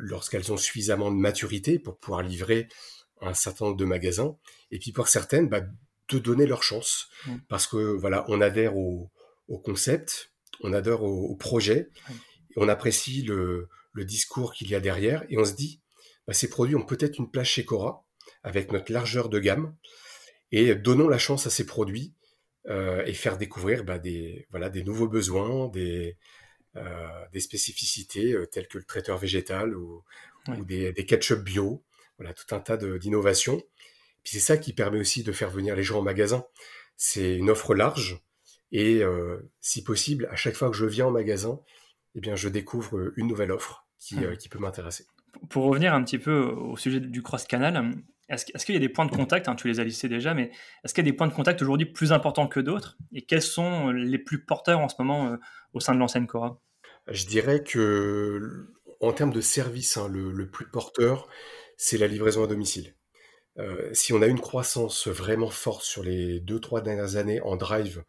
lorsqu'elles 0.00 0.50
ont 0.54 0.56
suffisamment 0.56 1.10
de 1.10 1.16
maturité 1.16 1.78
pour 1.78 1.98
pouvoir 1.98 2.22
livrer 2.22 2.66
un 3.20 3.34
certain 3.34 3.66
nombre 3.66 3.76
de 3.76 3.84
magasins. 3.84 4.38
Et 4.70 4.78
puis 4.78 4.90
pour 4.90 5.08
certaines, 5.08 5.50
bah, 5.50 5.60
de 6.08 6.18
donner 6.18 6.46
leur 6.46 6.62
chance. 6.62 7.10
Mmh. 7.26 7.36
Parce 7.50 7.66
que 7.66 7.76
voilà, 7.76 8.24
on 8.28 8.40
adhère 8.40 8.74
au, 8.74 9.10
concept, 9.64 10.32
on 10.62 10.72
adhère 10.72 11.02
au, 11.02 11.36
projet, 11.36 11.90
on 12.56 12.70
apprécie 12.70 13.20
le, 13.20 13.68
discours 13.96 14.54
qu'il 14.54 14.70
y 14.70 14.74
a 14.74 14.80
derrière, 14.80 15.26
et 15.28 15.36
on 15.36 15.44
se 15.44 15.52
dit, 15.52 15.82
bah, 16.26 16.32
ces 16.32 16.48
produits 16.48 16.76
ont 16.76 16.84
peut-être 16.84 17.18
une 17.18 17.30
place 17.30 17.48
chez 17.48 17.64
Cora, 17.64 18.04
avec 18.42 18.72
notre 18.72 18.92
largeur 18.92 19.28
de 19.28 19.38
gamme, 19.38 19.76
et 20.52 20.74
donnons 20.74 21.08
la 21.08 21.18
chance 21.18 21.46
à 21.46 21.50
ces 21.50 21.66
produits 21.66 22.14
euh, 22.68 23.04
et 23.04 23.12
faire 23.12 23.38
découvrir 23.38 23.84
bah, 23.84 23.98
des, 23.98 24.46
voilà, 24.50 24.70
des 24.70 24.82
nouveaux 24.82 25.08
besoins, 25.08 25.68
des, 25.68 26.16
euh, 26.76 27.08
des 27.32 27.40
spécificités 27.40 28.32
euh, 28.32 28.46
telles 28.46 28.68
que 28.68 28.78
le 28.78 28.84
traiteur 28.84 29.18
végétal 29.18 29.76
ou, 29.76 30.02
ou 30.48 30.64
des, 30.64 30.92
des 30.92 31.06
ketchup 31.06 31.44
bio, 31.44 31.84
voilà, 32.18 32.34
tout 32.34 32.54
un 32.54 32.60
tas 32.60 32.76
d'innovations. 32.76 33.62
Puis 34.22 34.34
c'est 34.34 34.40
ça 34.40 34.56
qui 34.56 34.72
permet 34.72 34.98
aussi 34.98 35.22
de 35.22 35.32
faire 35.32 35.50
venir 35.50 35.76
les 35.76 35.84
gens 35.84 36.00
au 36.00 36.02
magasin. 36.02 36.44
C'est 36.96 37.36
une 37.36 37.50
offre 37.50 37.74
large 37.74 38.20
et 38.72 39.02
si 39.60 39.84
possible, 39.84 40.26
à 40.32 40.36
chaque 40.36 40.56
fois 40.56 40.68
que 40.68 40.76
je 40.76 40.86
viens 40.86 41.06
au 41.06 41.10
magasin, 41.12 41.60
eh 42.16 42.20
bien, 42.20 42.34
je 42.34 42.48
découvre 42.48 43.12
une 43.16 43.28
nouvelle 43.28 43.52
offre 43.52 43.86
qui, 44.00 44.16
qui 44.40 44.48
peut 44.48 44.58
m'intéresser. 44.58 45.06
Pour 45.48 45.64
revenir 45.64 45.94
un 45.94 46.02
petit 46.02 46.18
peu 46.18 46.40
au 46.40 46.76
sujet 46.76 47.00
du 47.00 47.22
cross-canal, 47.22 47.92
est-ce, 48.28 48.66
qu'il 48.66 48.74
y 48.74 48.78
a 48.78 48.80
des 48.80 48.88
points 48.88 49.06
de 49.06 49.14
contact, 49.14 49.48
hein, 49.48 49.54
tu 49.54 49.68
les 49.68 49.78
as 49.78 49.84
listés 49.84 50.08
déjà, 50.08 50.34
mais 50.34 50.50
est-ce 50.84 50.92
qu'il 50.92 51.04
y 51.04 51.08
a 51.08 51.10
des 51.10 51.16
points 51.16 51.28
de 51.28 51.32
contact 51.32 51.62
aujourd'hui 51.62 51.86
plus 51.86 52.12
importants 52.12 52.48
que 52.48 52.58
d'autres? 52.58 52.96
Et 53.12 53.22
quels 53.22 53.42
sont 53.42 53.90
les 53.90 54.18
plus 54.18 54.44
porteurs 54.44 54.80
en 54.80 54.88
ce 54.88 54.96
moment 54.98 55.28
euh, 55.28 55.36
au 55.74 55.80
sein 55.80 55.94
de 55.94 56.00
l'enseigne 56.00 56.26
Cora? 56.26 56.60
Je 57.08 57.26
dirais 57.26 57.62
que, 57.62 58.66
en 59.00 59.12
termes 59.12 59.32
de 59.32 59.40
service, 59.40 59.96
hein, 59.96 60.08
le, 60.08 60.50
plus 60.50 60.68
porteur, 60.68 61.28
c'est 61.76 61.98
la 61.98 62.08
livraison 62.08 62.42
à 62.42 62.48
domicile. 62.48 62.94
Euh, 63.58 63.90
si 63.92 64.12
on 64.12 64.20
a 64.22 64.26
une 64.26 64.40
croissance 64.40 65.06
vraiment 65.06 65.50
forte 65.50 65.84
sur 65.84 66.02
les 66.02 66.40
deux, 66.40 66.58
trois 66.58 66.80
dernières 66.80 67.14
années 67.14 67.40
en 67.42 67.54
drive, 67.54 68.02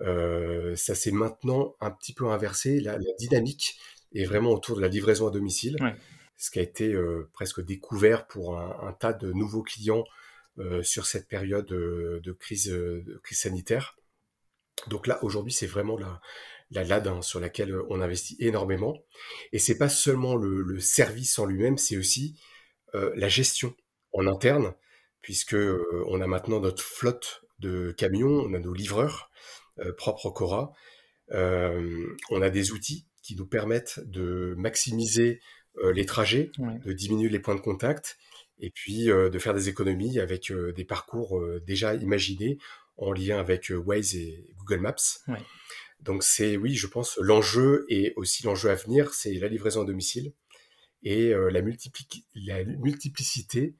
euh, 0.00 0.74
ça 0.74 0.96
s'est 0.96 1.12
maintenant 1.12 1.76
un 1.80 1.92
petit 1.92 2.12
peu 2.12 2.26
inversé. 2.26 2.80
La, 2.80 2.98
dynamique 3.20 3.78
est 4.14 4.24
vraiment 4.24 4.50
autour 4.50 4.76
de 4.76 4.80
la 4.80 4.88
livraison 4.88 5.28
à 5.28 5.30
domicile 5.30 5.76
ce 6.36 6.50
qui 6.50 6.58
a 6.58 6.62
été 6.62 6.92
euh, 6.92 7.28
presque 7.32 7.64
découvert 7.64 8.26
pour 8.26 8.58
un, 8.58 8.92
tas 8.92 9.12
de 9.12 9.32
nouveaux 9.32 9.62
clients 9.62 10.04
euh, 10.58 10.82
sur 10.82 11.06
cette 11.06 11.28
période 11.28 11.70
euh, 11.72 12.20
de, 12.22 12.32
crise, 12.32 12.72
sanitaire. 13.30 13.96
Donc 14.88 15.06
là, 15.06 15.22
aujourd'hui, 15.22 15.52
c'est 15.52 15.66
vraiment 15.66 15.96
la, 15.96 16.20
la 16.70 16.84
LAD 16.84 17.06
hein, 17.06 17.22
sur 17.22 17.40
laquelle 17.40 17.74
on 17.88 18.00
investit 18.00 18.36
énormément. 18.40 18.96
Et 19.52 19.58
c'est 19.58 19.78
pas 19.78 19.88
seulement 19.88 20.36
le, 20.36 20.78
service 20.80 21.38
en 21.38 21.46
lui-même, 21.46 21.78
c'est 21.78 21.96
aussi 21.96 22.38
la 22.92 23.26
gestion 23.26 23.74
en 24.12 24.28
interne, 24.28 24.72
puisque 25.20 25.56
on 26.06 26.20
a 26.20 26.28
maintenant 26.28 26.60
notre 26.60 26.84
flotte 26.84 27.42
de 27.58 27.90
camions, 27.90 28.28
on 28.28 28.54
a 28.54 28.60
nos 28.60 28.72
livreurs 28.72 29.32
propres 29.96 30.30
Cora, 30.30 30.72
on 31.32 32.40
a 32.40 32.50
des 32.50 32.70
outils 32.70 33.08
qui 33.20 33.34
nous 33.34 33.46
permettent 33.46 33.98
de 34.04 34.54
maximiser 34.56 35.40
les 35.82 36.06
trajets, 36.06 36.50
de 36.58 36.92
diminuer 36.92 37.28
les 37.28 37.40
points 37.40 37.54
de 37.54 37.60
contact, 37.60 38.18
et 38.58 38.70
puis 38.70 39.10
euh, 39.10 39.30
de 39.30 39.38
faire 39.38 39.54
des 39.54 39.68
économies 39.68 40.20
avec 40.20 40.50
euh, 40.50 40.72
des 40.72 40.84
parcours 40.84 41.42
déjà 41.66 41.94
imaginés 41.94 42.58
en 42.96 43.12
lien 43.12 43.38
avec 43.38 43.72
Waze 43.84 44.14
et 44.14 44.54
Google 44.56 44.80
Maps. 44.80 44.94
Donc 46.00 46.22
c'est, 46.22 46.56
oui, 46.56 46.74
je 46.74 46.86
pense, 46.86 47.18
l'enjeu 47.20 47.86
et 47.88 48.12
aussi 48.16 48.44
l'enjeu 48.44 48.70
à 48.70 48.74
venir, 48.74 49.12
c'est 49.14 49.32
la 49.34 49.48
livraison 49.48 49.82
à 49.82 49.84
domicile 49.84 50.32
et 51.02 51.30
la, 51.30 51.50
la, 51.50 52.64
multiplicité 52.64 53.74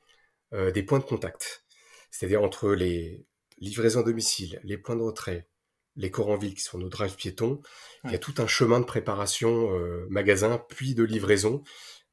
des 0.52 0.82
points 0.82 0.98
de 0.98 1.04
contact. 1.04 1.64
C'est-à-dire 2.10 2.42
entre 2.42 2.72
les 2.74 3.26
livraisons 3.58 4.00
à 4.00 4.02
domicile, 4.02 4.60
les 4.64 4.78
points 4.78 4.96
de 4.96 5.02
retrait, 5.02 5.48
les 5.96 6.10
corps 6.10 6.28
en 6.28 6.36
ville 6.36 6.54
qui 6.54 6.62
sont 6.62 6.78
nos 6.78 6.88
drives 6.88 7.14
piétons, 7.14 7.60
il 8.04 8.10
y 8.10 8.14
a 8.14 8.18
tout 8.18 8.34
un 8.38 8.46
chemin 8.46 8.80
de 8.80 8.84
préparation 8.84 9.72
euh, 9.72 10.06
magasin, 10.10 10.62
puis 10.68 10.94
de 10.94 11.04
livraison 11.04 11.62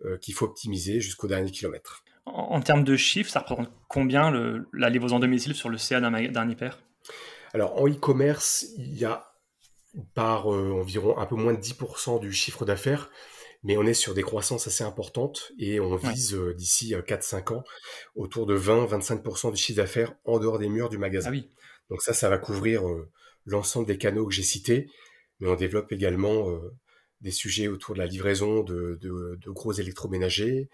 euh, 0.05 0.17
qu'il 0.17 0.33
faut 0.33 0.45
optimiser 0.45 1.01
jusqu'au 1.01 1.27
dernier 1.27 1.51
kilomètre. 1.51 2.03
En, 2.25 2.61
termes 2.61 2.83
de 2.83 2.95
chiffres, 2.95 3.31
ça 3.31 3.39
représente 3.39 3.71
combien 3.87 4.31
la 4.73 4.89
livraison 4.89 5.19
domicile 5.19 5.55
sur 5.55 5.69
le 5.69 5.77
CA 5.77 5.99
d'un 5.99 6.49
hyper? 6.49 6.79
Alors 7.53 7.81
en 7.81 7.89
e-commerce, 7.89 8.67
il 8.77 8.97
y 8.97 9.05
a 9.05 9.33
par 10.13 10.53
euh, 10.53 10.71
environ 10.71 11.17
un 11.17 11.25
peu 11.25 11.35
moins 11.35 11.53
de 11.53 11.59
10% 11.59 12.21
du 12.21 12.31
chiffre 12.31 12.63
d'affaires, 12.63 13.09
mais 13.63 13.75
on 13.75 13.85
est 13.85 13.95
sur 13.95 14.13
des 14.13 14.21
croissances 14.21 14.67
assez 14.67 14.83
importantes 14.83 15.51
et 15.57 15.79
on 15.79 15.95
vise 15.95 16.35
d'ici 16.55 16.93
4-5 16.93 17.55
ans 17.55 17.63
autour 18.15 18.45
de 18.45 18.57
20-25% 18.57 19.51
du 19.51 19.57
chiffre 19.57 19.77
d'affaires 19.77 20.13
en 20.23 20.39
dehors 20.39 20.59
des 20.59 20.69
murs 20.69 20.89
du 20.89 20.99
magasin. 20.99 21.29
Ah 21.29 21.31
oui. 21.31 21.49
Donc 21.89 22.01
ça, 22.01 22.13
ça 22.13 22.29
va 22.29 22.37
couvrir 22.37 22.83
l'ensemble 23.45 23.88
des 23.88 23.97
canaux 23.97 24.27
que 24.27 24.34
j'ai 24.34 24.43
cités, 24.43 24.88
mais 25.41 25.49
on 25.49 25.56
développe 25.56 25.91
également 25.91 26.49
euh, 26.49 26.73
des 27.19 27.32
sujets 27.32 27.67
autour 27.67 27.95
de 27.95 27.99
la 27.99 28.06
livraison 28.06 28.63
de, 28.63 29.39
gros 29.47 29.73
électroménagers, 29.73 30.69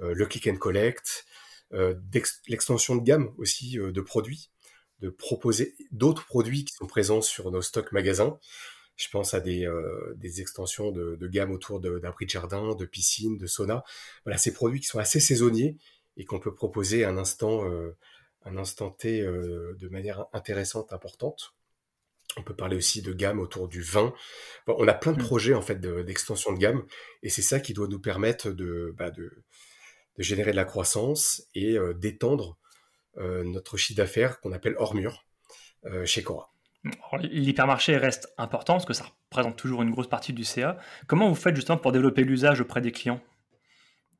euh, 0.00 0.12
le 0.14 0.26
click 0.26 0.46
and 0.48 0.56
collect, 0.56 1.24
euh, 1.72 1.94
l'extension 2.48 2.96
de 2.96 3.02
gamme 3.02 3.32
aussi 3.38 3.78
de 3.78 4.00
produits, 4.00 4.50
de 5.00 5.08
proposer 5.08 5.76
d'autres 5.92 6.26
produits 6.26 6.64
qui 6.64 6.74
sont 6.74 6.86
présents 6.86 7.22
sur 7.22 7.50
nos 7.50 7.62
stocks 7.62 7.92
magasins. 7.92 8.38
Je 8.96 9.08
pense 9.10 9.32
à 9.32 9.40
des, 9.40 9.64
extensions 10.40 10.90
de, 10.90 11.28
gamme 11.28 11.52
autour 11.52 11.78
d'abris 11.78 12.26
de 12.26 12.30
jardin, 12.30 12.74
de 12.74 12.84
piscine, 12.84 13.36
de 13.36 13.46
sauna. 13.46 13.84
Voilà, 14.24 14.38
ces 14.38 14.52
produits 14.52 14.80
qui 14.80 14.86
sont 14.86 14.98
assez 14.98 15.20
saisonniers 15.20 15.76
et 16.16 16.24
qu'on 16.24 16.40
peut 16.40 16.52
proposer 16.52 17.04
à 17.04 17.10
un 17.10 17.16
instant, 17.16 17.64
un 18.44 18.56
instant 18.56 18.90
T 18.90 19.22
de 19.22 19.88
manière 19.88 20.26
intéressante, 20.32 20.92
importante. 20.92 21.54
On 22.36 22.42
peut 22.42 22.54
parler 22.54 22.76
aussi 22.76 23.02
de 23.02 23.12
gamme 23.12 23.40
autour 23.40 23.68
du 23.68 23.82
vin. 23.82 24.12
on 24.66 24.86
a 24.86 24.94
plein 24.94 25.12
de 25.12 25.20
mmh. 25.20 25.24
projets 25.24 25.54
en 25.54 25.62
fait 25.62 25.80
d'extension 25.80 26.52
de, 26.52 26.58
gamme 26.58 26.84
et 27.22 27.30
c'est 27.30 27.42
ça 27.42 27.58
qui 27.58 27.72
doit 27.72 27.88
nous 27.88 28.00
permettre 28.00 28.50
de, 28.50 28.94
bah, 28.96 29.10
générer 30.18 30.50
de 30.50 30.56
la 30.56 30.64
croissance 30.64 31.42
et 31.54 31.76
euh, 31.76 31.94
d'étendre 31.94 32.58
euh, 33.16 33.44
notre 33.44 33.76
chiffre 33.76 33.96
d'affaires 33.96 34.40
qu'on 34.40 34.52
appelle 34.52 34.74
hors 34.78 34.94
mur 34.94 35.24
euh, 35.86 36.04
chez 36.04 36.22
Cora. 36.22 36.52
L'hypermarché 37.20 37.96
reste 37.96 38.32
important 38.38 38.74
parce 38.74 38.84
que 38.84 38.92
ça 38.92 39.06
représente 39.30 39.56
toujours 39.56 39.82
une 39.82 39.90
grosse 39.90 40.08
partie 40.08 40.32
du 40.32 40.44
CA. 40.44 40.78
Comment 41.06 41.28
vous 41.28 41.34
faites 41.34 41.56
justement 41.56 41.78
pour 41.78 41.92
développer 41.92 42.22
l'usage 42.22 42.60
auprès 42.60 42.80
des 42.80 42.92
clients? 42.92 43.20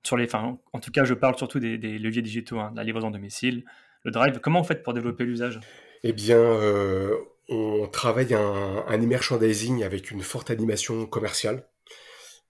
Sur 0.02 0.16
les, 0.16 0.28
En 0.34 0.80
tout 0.80 0.90
cas, 0.90 1.04
je 1.04 1.14
parle 1.14 1.36
surtout 1.36 1.60
des, 1.60 1.76
leviers 1.76 2.22
digitaux, 2.22 2.58
hein, 2.58 2.72
la 2.74 2.84
livraison 2.84 3.10
domicile, 3.10 3.64
le 4.04 4.10
drive. 4.10 4.40
Comment 4.40 4.60
vous 4.60 4.66
faites 4.66 4.82
pour 4.82 4.94
développer 4.94 5.24
l'usage? 5.24 5.60
Eh 6.02 6.12
bien, 6.12 6.38
on 7.48 7.86
travaille 7.86 8.34
un, 8.34 8.84
un 8.86 9.02
e-merchandising 9.02 9.82
avec 9.82 10.10
une 10.10 10.22
forte 10.22 10.50
animation 10.50 11.06
commerciale. 11.06 11.66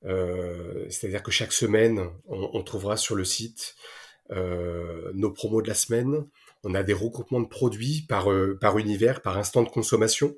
Euh, 0.05 0.87
c'est-à-dire 0.91 1.23
que 1.23 1.31
chaque 1.31 1.53
semaine, 1.53 2.11
on, 2.27 2.63
trouvera 2.63 2.97
sur 2.97 3.15
le 3.15 3.25
site 3.25 3.75
euh, 4.31 5.11
nos 5.15 5.31
promos 5.31 5.63
de 5.63 5.69
la 5.69 5.75
semaine. 5.75 6.27
On 6.65 6.75
a 6.75 6.83
des 6.83 6.93
regroupements 6.93 7.41
de 7.41 7.49
produits 7.49 8.05
par, 8.09 8.31
euh, 8.31 8.57
par 8.61 8.79
univers, 8.79 9.23
par 9.23 9.39
instant 9.39 9.63
de 9.63 9.69
consommation. 9.69 10.37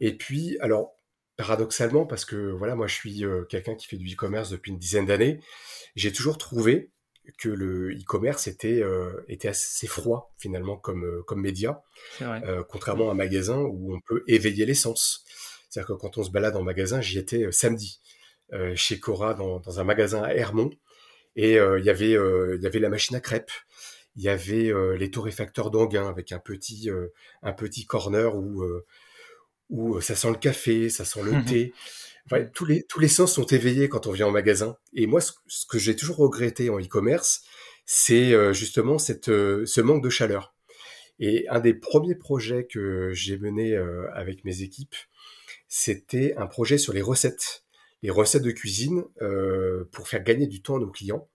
Et 0.00 0.16
puis, 0.16 0.56
alors, 0.60 0.92
paradoxalement, 1.36 2.06
parce 2.06 2.24
que 2.24 2.36
voilà, 2.52 2.76
moi 2.76 2.86
je 2.86 2.94
suis 2.94 3.24
quelqu'un 3.48 3.74
qui 3.74 3.88
fait 3.88 3.96
du 3.96 4.14
e-commerce 4.14 4.50
depuis 4.50 4.70
une 4.70 4.78
dizaine 4.78 5.06
d'années, 5.06 5.40
j'ai 5.96 6.12
toujours 6.12 6.38
trouvé 6.38 6.90
que 7.38 7.48
le 7.48 7.92
e-commerce 7.92 8.46
était, 8.46 8.82
était 9.28 9.48
assez 9.48 9.86
froid 9.86 10.32
finalement 10.38 10.76
comme, 10.76 11.22
comme 11.26 11.40
média, 11.40 11.82
contrairement 12.68 13.08
à 13.08 13.12
un 13.12 13.16
magasin 13.16 13.58
où 13.58 13.94
on 13.94 14.00
peut 14.00 14.24
éveiller 14.26 14.66
les 14.66 14.74
sens. 14.74 15.24
C'est-à-dire 15.68 15.88
que 15.88 16.00
quand 16.00 16.18
on 16.18 16.24
se 16.24 16.30
balade 16.30 16.56
en 16.56 16.62
magasin, 16.62 17.00
j'y 17.00 17.18
étais 17.18 17.50
samedi 17.52 18.00
chez 18.74 18.98
Cora 18.98 19.34
dans, 19.34 19.60
dans, 19.60 19.80
un 19.80 19.84
magasin 19.84 20.22
à 20.22 20.34
Hermont, 20.34 20.70
et 21.36 21.54
il 21.54 21.84
y 21.84 21.90
avait 21.90 22.12
il 22.12 22.60
y 22.62 22.66
avait 22.66 22.78
la 22.78 22.88
machine 22.88 23.16
à 23.16 23.20
crêpes, 23.20 23.52
il 24.16 24.22
y 24.22 24.28
avait 24.28 24.72
les 24.98 25.10
torréfacteurs 25.10 25.70
d'Anguin 25.70 26.08
avec 26.08 26.32
un 26.32 26.40
petit 26.40 26.90
un 27.42 27.52
petit 27.52 27.86
corner 27.86 28.34
où 28.36 28.64
où 29.70 30.00
ça 30.00 30.16
sent 30.16 30.30
le 30.30 30.36
café, 30.36 30.90
ça 30.90 31.04
sent 31.04 31.22
le 31.22 31.32
mmh 31.32 31.70
tous, 32.52 32.64
les, 32.64 32.84
tous 32.84 33.00
les 33.00 33.08
sens 33.08 33.32
sont 33.32 33.46
éveillés 33.46 33.88
quand 33.88 34.06
on 34.06 34.12
vient 34.12 34.28
en 34.28 34.30
magasin. 34.30 34.76
Et 34.92 35.06
moi, 35.06 35.20
ce, 35.20 35.66
que 35.66 35.78
j'ai 35.78 35.96
toujours 35.96 36.16
regretté 36.16 36.70
en 36.70 36.78
e-commerce, 36.78 37.42
c'est 37.86 38.32
euh, 38.32 38.52
justement 38.52 38.98
cette, 38.98 39.28
euh, 39.28 39.66
ce 39.66 39.80
manque 39.80 40.02
de 40.02 40.10
chaleur. 40.10 40.54
Et 41.18 41.46
un 41.48 41.60
des 41.60 41.74
premiers 41.74 42.14
projets 42.14 42.66
que 42.66 43.10
j'ai 43.12 43.36
mené 43.36 43.74
euh, 43.74 44.08
avec 44.14 44.44
mes 44.44 44.62
équipes, 44.62 44.94
c'était 45.68 46.34
un 46.36 46.46
projet 46.46 46.78
sur 46.78 46.92
les 46.92 47.02
recettes, 47.02 47.64
les 48.02 48.10
recettes 48.10 48.42
de 48.42 48.52
cuisine 48.52 49.04
pour 49.92 50.08
faire 50.08 50.22
gagner 50.24 50.46
du 50.46 50.62
temps 50.62 50.76
à 50.76 50.80
nos 50.80 50.90
clients. 50.90 51.28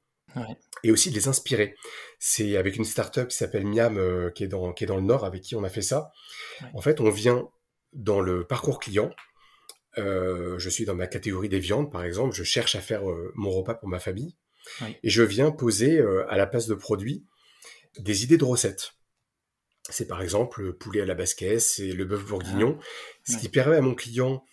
Et 0.83 0.91
aussi 0.91 1.09
de 1.09 1.15
les 1.15 1.29
inspirer. 1.29 1.75
C'est 2.19 2.57
avec 2.57 2.75
une 2.75 2.83
startup 2.83 3.29
qui 3.29 3.37
s'appelle 3.37 3.65
Miam, 3.65 4.31
qui, 4.33 4.43
est 4.43 4.47
dans, 4.47 4.73
qui 4.73 4.83
est 4.83 4.87
dans 4.87 4.97
le 4.97 5.03
Nord, 5.03 5.23
avec 5.23 5.41
qui 5.41 5.55
on 5.55 5.63
a 5.63 5.69
fait 5.69 5.81
ça. 5.81 6.11
En 6.73 6.81
fait, 6.81 6.99
on 6.99 7.09
vient 7.09 7.47
dans 7.93 8.19
le 8.19 8.45
parcours 8.45 8.79
client, 8.79 9.11
euh, 9.97 10.59
je 10.59 10.69
suis 10.69 10.85
dans 10.85 10.95
ma 10.95 11.07
catégorie 11.07 11.49
des 11.49 11.59
viandes, 11.59 11.91
par 11.91 12.03
exemple, 12.03 12.35
je 12.35 12.43
cherche 12.43 12.75
à 12.75 12.81
faire 12.81 13.09
euh, 13.09 13.31
mon 13.35 13.49
repas 13.49 13.75
pour 13.75 13.87
ma 13.87 13.99
famille, 13.99 14.35
et 15.03 15.09
je 15.09 15.23
viens 15.23 15.51
poser 15.51 15.99
euh, 15.99 16.29
à 16.29 16.37
la 16.37 16.47
place 16.47 16.67
de 16.67 16.75
produits 16.75 17.25
des 17.99 18.23
idées 18.23 18.37
de 18.37 18.43
recettes. 18.43 18.93
C'est 19.89 20.07
par 20.07 20.21
exemple 20.21 20.63
le 20.63 20.75
poulet 20.75 21.01
à 21.01 21.05
la 21.05 21.13
basquesse 21.13 21.79
et 21.79 21.93
le 21.93 22.05
bœuf 22.05 22.25
bourguignon, 22.25 22.77
ah. 22.79 22.83
ce 23.31 23.37
qui 23.37 23.49
permet 23.49 23.77
à 23.77 23.81
mon 23.81 23.93
client, 23.93 24.43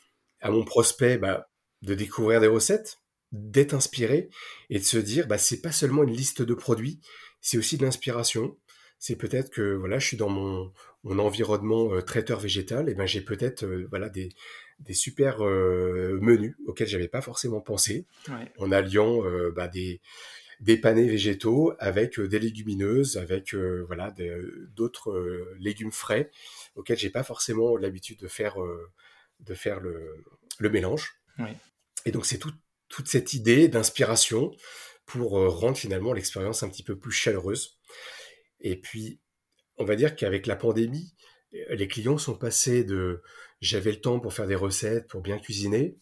à 0.41 0.51
mon 0.51 0.65
prospect, 0.65 1.19
bah, 1.19 1.49
de 1.81 1.95
découvrir 1.95 2.41
des 2.41 2.47
recettes, 2.47 2.99
d'être 3.33 3.73
inspiré 3.73 4.29
et 4.69 4.79
de 4.79 4.85
se 4.85 4.99
dire, 4.99 5.27
bah, 5.27 5.39
c'est 5.39 5.63
pas 5.63 5.73
seulement 5.73 6.05
une 6.05 6.15
liste 6.15 6.43
de 6.43 6.55
produits, 6.55 7.01
c'est 7.41 7.57
aussi 7.57 7.79
de 7.79 7.85
l'inspiration. 7.85 8.59
C'est 8.99 9.17
peut-être 9.17 9.51
que 9.51 9.75
voilà, 9.75 9.99
je 9.99 10.07
suis 10.07 10.17
dans 10.17 10.29
mon, 10.29 10.73
mon 11.03 11.19
environnement 11.19 12.01
traiteur 12.03 12.39
végétal, 12.39 12.89
et 12.89 12.95
ben 12.95 13.07
j'ai 13.07 13.23
peut-être 13.23 13.65
voilà 13.91 14.09
des, 14.09 14.29
des 14.85 14.95
super 14.95 15.45
euh, 15.45 16.19
menus 16.21 16.57
auxquels 16.67 16.89
j'avais 16.89 17.09
pas 17.09 17.21
forcément 17.21 17.61
pensé, 17.61 18.07
en 18.59 18.73
alliant 18.73 19.23
bah, 19.55 19.69
des 19.69 20.01
des 20.61 20.77
panés 20.77 21.09
végétaux 21.09 21.73
avec 21.81 22.21
des 22.21 22.39
légumineuses, 22.39 23.17
avec 23.17 23.55
voilà 23.55 24.15
d'autres 24.77 25.47
légumes 25.59 25.91
frais 25.91 26.31
auxquels 26.77 26.99
j'ai 26.99 27.11
pas 27.11 27.25
forcément 27.25 27.77
l'habitude 27.77 28.21
de 28.21 28.29
faire 28.29 28.57
de 29.41 29.55
faire 29.55 29.81
le, 29.81 30.25
le 30.59 30.71
mélange. 30.71 31.21
Et 32.07 32.13
donc 32.13 32.27
c'est 32.27 32.39
tout, 32.39 32.53
toute 32.89 33.09
cette 33.09 33.33
idée 33.33 33.67
d'inspiration 33.67 34.53
pour 35.05 35.33
rendre 35.33 35.77
finalement 35.77 36.13
l'expérience 36.13 36.63
un 36.63 36.69
petit 36.69 36.85
peu 36.85 36.97
plus 36.97 37.13
chaleureuse. 37.13 37.79
Et 38.61 38.77
puis 38.77 39.21
on 39.79 39.85
va 39.85 39.97
dire 39.97 40.15
qu'avec 40.15 40.47
la 40.47 40.55
pandémie, 40.55 41.15
les 41.71 41.89
clients 41.89 42.19
sont 42.19 42.37
passés 42.37 42.85
de 42.85 43.23
j'avais 43.63 43.93
le 43.93 44.01
temps 44.01 44.21
pour 44.21 44.35
faire 44.35 44.47
des 44.47 44.57
recettes, 44.57 45.07
pour 45.09 45.23
bien 45.23 45.39
cuisiner, 45.39 45.97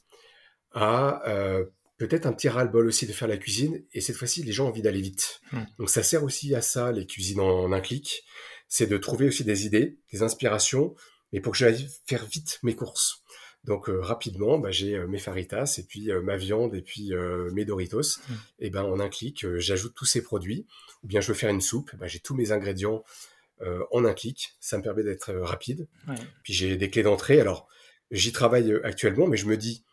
à 0.73 1.23
euh, 1.29 1.67
peut-être 1.99 2.27
un 2.27 2.33
petit 2.33 2.49
ras-le-bol 2.49 2.87
aussi 2.87 3.07
de 3.07 3.13
faire 3.13 3.29
la 3.29 3.37
cuisine. 3.37 3.85
Et 3.93 4.01
cette 4.01 4.17
fois-ci, 4.17 4.43
les 4.43 4.51
gens 4.51 4.65
ont 4.65 4.69
envie 4.71 4.83
d'aller 4.83 5.03
vite. 5.03 5.41
Hmm. 5.53 5.65
Donc 5.79 5.91
ça 5.91 6.03
sert 6.03 6.25
aussi 6.25 6.55
à 6.55 6.63
ça, 6.63 6.91
les 6.91 7.07
cuisines 7.07 7.41
en, 7.41 7.71
un 7.71 7.81
clic. 7.81 8.25
C'est 8.67 8.87
de 8.87 8.97
trouver 8.97 9.27
aussi 9.29 9.45
des 9.45 9.67
idées, 9.67 9.99
des 10.11 10.23
inspirations, 10.23 10.95
mais 11.33 11.41
pour 11.41 11.53
que 11.53 11.59
j'aille 11.59 11.87
faire 12.07 12.25
vite 12.25 12.59
mes 12.63 12.75
courses. 12.75 13.23
Donc 13.65 13.91
euh, 13.91 14.01
rapidement, 14.01 14.59
bah, 14.59 14.71
j'ai 14.71 14.97
euh, 14.97 15.07
mes 15.07 15.19
faritas 15.19 15.75
et 15.77 15.83
puis 15.83 16.09
ma 16.25 16.39
viande 16.39 16.75
et 16.75 16.81
puis 16.81 17.13
mes 17.53 17.67
Doritos. 17.67 18.21
Hmm. 18.27 18.35
Et 18.61 18.71
ben 18.71 18.85
en 18.85 19.01
un 19.01 19.11
clic, 19.11 19.47
j'ajoute 19.59 19.95
tous 19.95 20.07
ces 20.07 20.23
produits. 20.23 20.67
Ou 21.03 21.09
bien 21.09 21.21
je 21.21 21.29
veux 21.29 21.39
faire 21.39 21.51
une 21.51 21.61
soupe, 21.61 21.95
bah, 21.97 22.07
j'ai 22.07 22.21
tous 22.21 22.35
mes 22.35 22.53
ingrédients 22.53 23.05
euh, 23.63 23.85
en 23.91 24.05
un 24.05 24.15
clic. 24.15 24.55
Ça 24.61 24.79
me 24.79 24.83
permet 24.83 25.03
d'être 25.03 25.31
euh, 25.31 25.45
rapide. 25.45 25.87
Puis 26.43 26.53
j'ai 26.53 26.77
des 26.77 26.91
clés 26.91 27.03
d'entrée. 27.03 27.41
Alors, 27.41 27.69
j'y 28.11 28.33
travaille 28.33 28.73
euh, 28.73 28.87
actuellement, 28.87 29.27
mais 29.27 29.37
je 29.37 29.47
me 29.47 29.57
dis, 29.57 29.85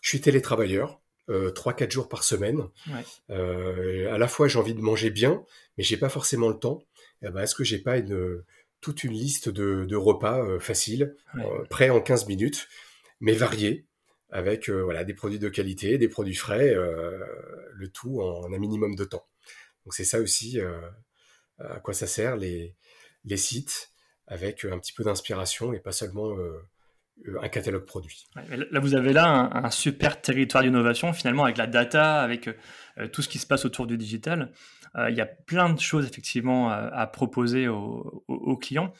je 0.00 0.08
suis 0.08 0.20
télétravailleur, 0.20 1.00
euh, 1.30 1.52
3-4 1.52 1.90
jours 1.90 2.08
par 2.08 2.24
semaine. 2.24 2.62
à 3.28 4.18
la 4.18 4.28
fois, 4.28 4.48
j'ai 4.48 4.58
envie 4.58 4.74
de 4.74 4.80
manger 4.80 5.10
bien, 5.10 5.44
mais 5.76 5.84
j'ai 5.84 5.96
pas 5.96 6.08
forcément 6.08 6.48
le 6.48 6.58
temps. 6.58 6.84
Eh 7.22 7.30
ben, 7.30 7.42
est-ce 7.42 7.54
que 7.54 7.64
j'ai 7.64 7.78
pas 7.78 7.98
une, 7.98 8.42
toute 8.80 9.04
une 9.04 9.12
liste 9.12 9.48
de, 9.48 9.94
repas 9.94 10.58
faciles, 10.58 11.14
prêts 11.70 11.90
en 11.90 12.00
15 12.00 12.26
minutes, 12.26 12.68
mais 13.20 13.34
variés, 13.34 13.86
avec 14.30 14.68
voilà, 14.68 15.04
des 15.04 15.14
produits 15.14 15.38
de 15.38 15.48
qualité, 15.48 15.98
des 15.98 16.08
produits 16.08 16.34
frais, 16.34 16.74
le 16.74 17.88
tout 17.92 18.20
en 18.20 18.52
un 18.52 18.58
minimum 18.58 18.96
de 18.96 19.04
temps. 19.04 19.24
Donc 19.84 19.94
c'est 19.94 20.04
ça 20.04 20.18
aussi 20.18 20.58
à 21.60 21.78
quoi 21.78 21.94
ça 21.94 22.08
sert 22.08 22.34
les, 22.34 22.74
les 23.24 23.36
sites 23.36 23.92
avec 24.26 24.64
un 24.64 24.78
petit 24.78 24.92
peu 24.92 25.04
d'inspiration 25.04 25.72
et 25.72 25.80
pas 25.80 25.92
seulement 25.92 26.30
euh, 27.28 27.38
un 27.40 27.48
catalogue 27.48 27.84
produit. 27.84 28.26
là, 28.48 28.80
vous 28.80 28.94
avez 28.94 29.12
là 29.12 29.50
un, 29.52 29.70
super 29.70 30.20
territoire 30.20 30.62
d'innovation, 30.64 31.12
finalement, 31.12 31.44
avec 31.44 31.58
la 31.58 31.66
data, 31.66 32.20
avec 32.20 32.48
euh, 32.48 33.08
tout 33.08 33.22
ce 33.22 33.28
qui 33.28 33.38
se 33.38 33.46
passe 33.46 33.64
autour 33.64 33.86
du 33.86 33.96
digital. 33.98 34.52
Euh, 34.96 35.10
il 35.10 35.16
y 35.16 35.20
a 35.20 35.26
plein 35.26 35.72
de 35.72 35.78
choses, 35.78 36.06
effectivement, 36.06 36.70
à, 36.70 37.06
proposer 37.06 37.68
aux, 37.68 38.56
clients. 38.60 38.92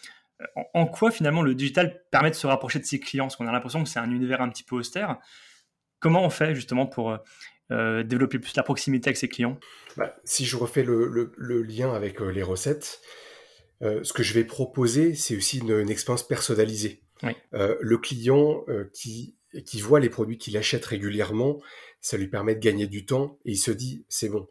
En, 0.74 0.86
quoi, 0.86 1.10
finalement, 1.10 1.42
le 1.42 1.54
digital 1.54 2.02
permet 2.10 2.30
de 2.30 2.34
se 2.34 2.46
rapprocher 2.46 2.78
de 2.78 2.84
ses 2.84 3.00
clients? 3.00 3.24
Parce 3.24 3.36
qu'on 3.36 3.46
a 3.46 3.52
l'impression 3.52 3.82
que 3.82 3.88
c'est 3.88 4.00
un 4.00 4.10
univers 4.10 4.40
un 4.40 4.50
petit 4.50 4.64
peu 4.64 4.76
austère. 4.76 5.18
Comment 5.98 6.24
on 6.24 6.30
fait, 6.30 6.54
justement, 6.54 6.86
pour 6.86 7.18
développer 7.70 8.38
plus 8.38 8.54
la 8.54 8.62
proximité 8.62 9.08
avec 9.08 9.16
ses 9.16 9.28
clients? 9.28 9.58
Bah, 9.96 10.14
Si 10.24 10.44
je 10.44 10.56
refais 10.56 10.82
le 10.82 11.62
lien 11.62 11.94
avec 11.94 12.20
les 12.20 12.42
recettes, 12.42 13.00
euh, 13.82 14.04
ce 14.04 14.12
que 14.12 14.22
je 14.22 14.32
vais 14.32 14.44
proposer, 14.44 15.14
c'est 15.14 15.36
aussi 15.36 15.58
une, 15.58 15.90
expérience 15.90 16.26
personnalisée. 16.26 17.02
Euh, 17.54 17.76
le 17.80 17.98
client 17.98 18.64
euh, 18.68 18.90
qui, 18.92 19.36
qui 19.64 19.80
voit 19.80 20.00
les 20.00 20.08
produits 20.08 20.38
qu'il 20.38 20.56
achète 20.56 20.84
régulièrement, 20.84 21.60
ça 22.00 22.16
lui 22.16 22.28
permet 22.28 22.54
de 22.54 22.60
gagner 22.60 22.86
du 22.86 23.06
temps 23.06 23.38
et 23.44 23.52
il 23.52 23.58
se 23.58 23.70
dit, 23.70 24.04
c'est 24.08 24.28
bon, 24.28 24.48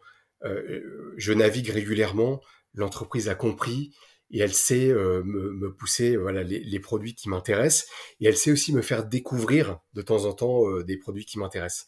je 1.17 1.33
navigue 1.33 1.69
régulièrement, 1.69 2.41
l'entreprise 2.73 3.29
a 3.29 3.35
compris 3.35 3.93
et 4.31 4.39
elle 4.39 4.53
sait 4.53 4.87
me, 4.87 5.51
me, 5.51 5.73
pousser 5.73 6.15
voilà, 6.15 6.41
les, 6.43 6.59
les 6.59 6.79
produits 6.79 7.13
qui 7.13 7.29
m'intéressent 7.29 7.87
et 8.21 8.27
elle 8.27 8.37
sait 8.37 8.51
aussi 8.51 8.73
me 8.73 8.81
faire 8.81 9.05
découvrir 9.05 9.79
de 9.93 10.01
temps 10.01 10.25
en 10.25 10.33
temps 10.33 10.81
des 10.81 10.97
produits 10.97 11.25
qui 11.25 11.37
m'intéressent. 11.37 11.87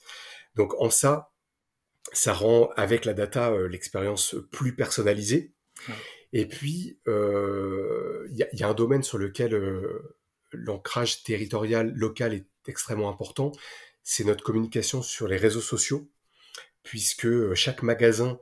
Donc 0.55 0.73
en 0.79 0.89
ça, 0.89 1.31
ça 2.11 2.33
rend 2.33 2.69
avec 2.75 3.05
la 3.05 3.13
data 3.13 3.55
l'expérience 3.69 4.35
plus 4.51 4.75
personnalisée. 4.75 5.53
Et 6.33 6.47
puis, 6.47 6.97
euh, 7.07 8.27
il 8.31 8.47
y, 8.59 8.63
a 8.63 8.67
un 8.67 8.73
domaine 8.73 9.03
sur 9.03 9.19
lequel 9.19 9.53
euh, 9.53 10.17
l'ancrage 10.51 11.23
territorial 11.23 11.93
local 11.93 12.33
est 12.33 12.47
extrêmement 12.67 13.09
important, 13.09 13.51
c'est 14.01 14.23
notre 14.23 14.43
communication 14.43 15.03
sur 15.03 15.27
les 15.27 15.37
réseaux 15.37 15.61
sociaux, 15.61 16.09
puisque 16.81 17.27
euh, 17.27 17.53
chaque 17.53 17.83
magasin 17.83 18.39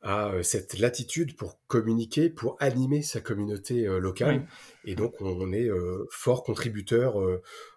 a 0.00 0.42
cette 0.42 0.78
latitude 0.78 1.36
pour 1.36 1.58
communiquer, 1.66 2.28
pour 2.30 2.56
animer 2.60 3.02
sa 3.02 3.22
communauté 3.22 3.86
locale. 3.86 4.46
Et 4.84 4.94
donc, 4.96 5.14
on, 5.22 5.50
est 5.50 5.70
fort 6.10 6.44
contributeur 6.44 7.14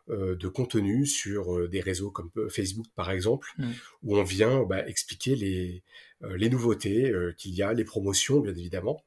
de 0.09 0.47
contenu 0.49 1.05
sur 1.05 1.69
des 1.69 1.79
réseaux 1.79 2.11
comme 2.11 2.29
Facebook, 2.49 2.87
par 2.95 3.11
exemple, 3.11 3.47
mmh. 3.57 3.71
où 4.03 4.17
on 4.17 4.23
vient 4.23 4.63
bah, 4.63 4.85
expliquer 4.89 5.37
les, 5.37 5.83
les 6.21 6.49
nouveautés 6.49 7.13
qu'il 7.37 7.53
y 7.53 7.61
a, 7.61 7.73
les 7.73 7.83
promotions, 7.83 8.39
bien 8.39 8.55
évidemment. 8.55 9.03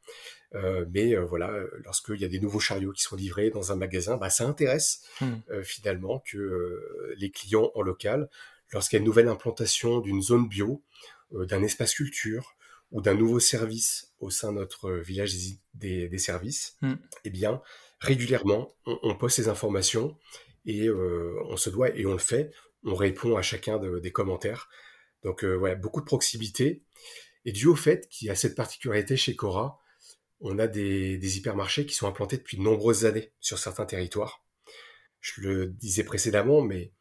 Euh, 0.55 0.85
mais 0.91 1.15
euh, 1.15 1.25
voilà, 1.25 1.53
lorsqu'il 1.85 2.21
y 2.21 2.25
a 2.25 2.29
des 2.29 2.41
nouveaux 2.41 2.61
chariots 2.61 2.93
qui 2.93 3.03
sont 3.03 3.17
livrés 3.17 3.51
dans 3.51 3.73
un 3.73 3.77
magasin, 3.77 4.17
bah, 4.17 4.31
ça 4.31 4.47
intéresse 4.47 5.03
hmm. 5.21 5.33
euh, 5.51 5.63
finalement 5.63 6.23
que 6.27 7.15
les 7.17 7.31
clients 7.31 7.71
en 7.75 7.83
local, 7.83 8.29
lorsqu'il 8.73 8.97
y 8.97 8.99
a 8.99 9.01
une 9.01 9.07
nouvelle 9.07 9.29
implantation 9.29 10.01
d'une 10.01 10.23
zone 10.23 10.49
bio, 10.49 10.83
d'un 11.33 11.63
espace 11.63 11.95
culture 11.95 12.57
ou 12.91 13.01
d'un 13.01 13.15
nouveau 13.15 13.39
service 13.39 14.13
au 14.19 14.31
sein 14.31 14.53
de 14.53 14.59
notre 14.59 14.91
village 14.91 15.33
des, 15.75 16.19
services, 16.19 16.77
hmm. 16.83 16.95
eh 17.25 17.31
bien, 17.31 17.63
régulièrement, 18.01 18.75
on, 18.85 19.15
poste 19.15 19.37
ces 19.37 19.49
informations 19.49 20.17
et 20.67 20.91
on 20.91 21.57
se 21.57 21.71
doit, 21.71 21.91
et 21.97 22.05
on 22.07 22.13
le 22.13 22.19
fait, 22.19 22.51
on 22.85 22.97
répond 22.97 23.37
à 23.37 23.43
chacun 23.43 23.79
des 23.79 24.11
commentaires. 24.11 24.69
Donc, 25.25 25.45
voilà, 25.45 25.75
beaucoup 25.75 26.01
de 26.01 26.07
proximité. 26.07 26.83
Et 27.45 27.53
dû 27.53 27.67
au 27.67 27.77
fait 27.77 28.09
qu'il 28.09 28.29
y 28.29 28.31
a 28.31 28.35
cette 28.35 28.55
particularité 28.55 29.17
chez 29.17 29.35
Cora, 29.35 29.81
on 30.41 30.59
a 30.59 30.67
des, 30.67 31.39
hypermarchés 31.39 31.87
qui 31.87 31.95
sont 31.95 32.07
implantés 32.07 32.37
depuis 32.37 32.57
de 32.57 32.63
nombreuses 32.63 33.05
années 33.05 33.33
sur 33.41 33.59
certains 33.59 33.87
territoires. 33.87 34.45
Je 35.21 35.41
le 35.43 35.67
disais 35.67 36.05
précédemment, 36.05 36.63
mais 36.63 36.93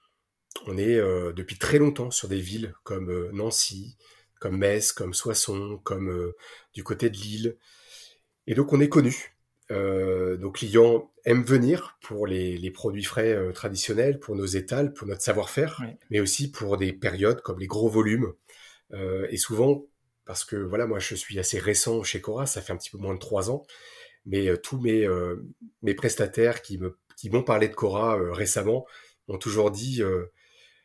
on 0.65 0.77
est 0.77 0.95
depuis 1.34 1.58
très 1.58 1.77
longtemps 1.77 2.12
sur 2.12 2.27
des 2.27 2.39
villes 2.39 2.73
comme 2.84 3.29
Nancy, 3.32 3.97
comme 4.39 4.58
Metz, 4.58 4.91
comme 4.91 5.13
Soissons, 5.13 5.79
comme 5.84 6.34
du 6.73 6.84
côté 6.84 7.10
de 7.10 7.17
Lille. 7.17 7.58
Et 8.47 8.55
donc 8.55 8.73
on 8.73 8.82
est 8.82 8.89
connu. 8.89 9.38
Nos 9.69 10.51
clients 10.51 11.12
aiment 11.25 11.43
venir 11.43 11.97
pour 12.01 12.27
les, 12.27 12.71
produits 12.71 13.03
frais 13.03 13.38
traditionnels, 13.53 14.19
pour 14.19 14.36
nos 14.36 14.45
étals, 14.45 14.93
pour 14.93 15.08
notre 15.08 15.21
savoir-faire, 15.21 15.82
mais 16.10 16.19
aussi 16.19 16.51
pour 16.51 16.77
des 16.77 16.93
périodes 16.93 17.41
comme 17.41 17.60
les 17.60 17.67
gros 17.67 17.89
volumes. 17.89 18.34
et 18.93 19.38
souvent, 19.38 19.86
parce 20.25 20.43
que 20.43 20.55
voilà, 20.55 20.88
moi 20.88 20.99
je 20.99 21.15
suis 21.15 21.39
assez 21.39 21.60
récent 21.60 22.03
chez 22.03 22.21
Cora, 22.21 22.45
ça 22.45 22.62
fait 22.62 22.73
un 22.73 22.77
petit 22.77 22.89
peu 22.89 22.97
moins 22.97 23.13
de 23.13 23.19
trois 23.19 23.51
ans, 23.51 23.63
mais 24.25 24.58
tous 24.58 24.79
mes, 24.79 25.08
mes 25.84 25.93
prestataires 25.93 26.62
qui 26.62 26.79
m'ont 27.32 27.43
parlé 27.43 27.67
de 27.67 27.75
Cora 27.75 28.17
récemment 28.32 28.88
ont 29.27 29.38
toujours 29.38 29.71
dit 29.71 30.01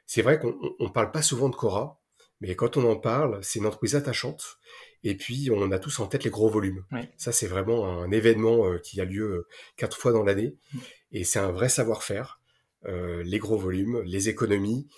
c'est 0.07 0.23
vrai 0.23 0.38
qu'on 0.38 0.55
ne 0.81 0.88
parle 0.88 1.11
pas 1.11 1.23
souvent 1.23 1.49
de 1.49 1.57
Cora, 1.57 2.01
mais 2.40 2.55
quand 2.55 2.77
on 2.77 2.90
en 2.90 2.97
parle, 2.97 3.38
c'est 3.42 3.59
une 3.59 3.66
entreprise 3.66 3.97
attachante. 3.97 4.59
Et 5.05 5.14
puis, 5.14 5.51
on 5.53 5.71
a 5.71 5.79
tous 5.79 6.01
en 6.01 6.07
tête 6.07 6.25
les 6.25 6.31
gros 6.31 6.49
volumes. 6.49 6.83
Ça, 7.19 7.31
c'est 7.31 7.47
vraiment 7.47 8.03
un 8.03 8.11
événement 8.11 8.67
euh, 8.67 8.79
qui 8.79 9.01
a 9.03 9.05
lieu 9.05 9.23
euh, 9.23 9.47
quatre 9.77 9.99
fois 9.99 10.12
dans 10.12 10.25
l'année. 10.25 10.57
Mm. 10.73 10.79
Et 11.12 11.25
c'est 11.25 11.38
un 11.38 11.53
vrai 11.53 11.69
savoir-faire. 11.69 12.40
Euh, 12.87 13.23
les 13.23 13.38
gros 13.38 13.59
volumes, 13.59 14.01
les 14.05 14.29
économies. 14.29 14.88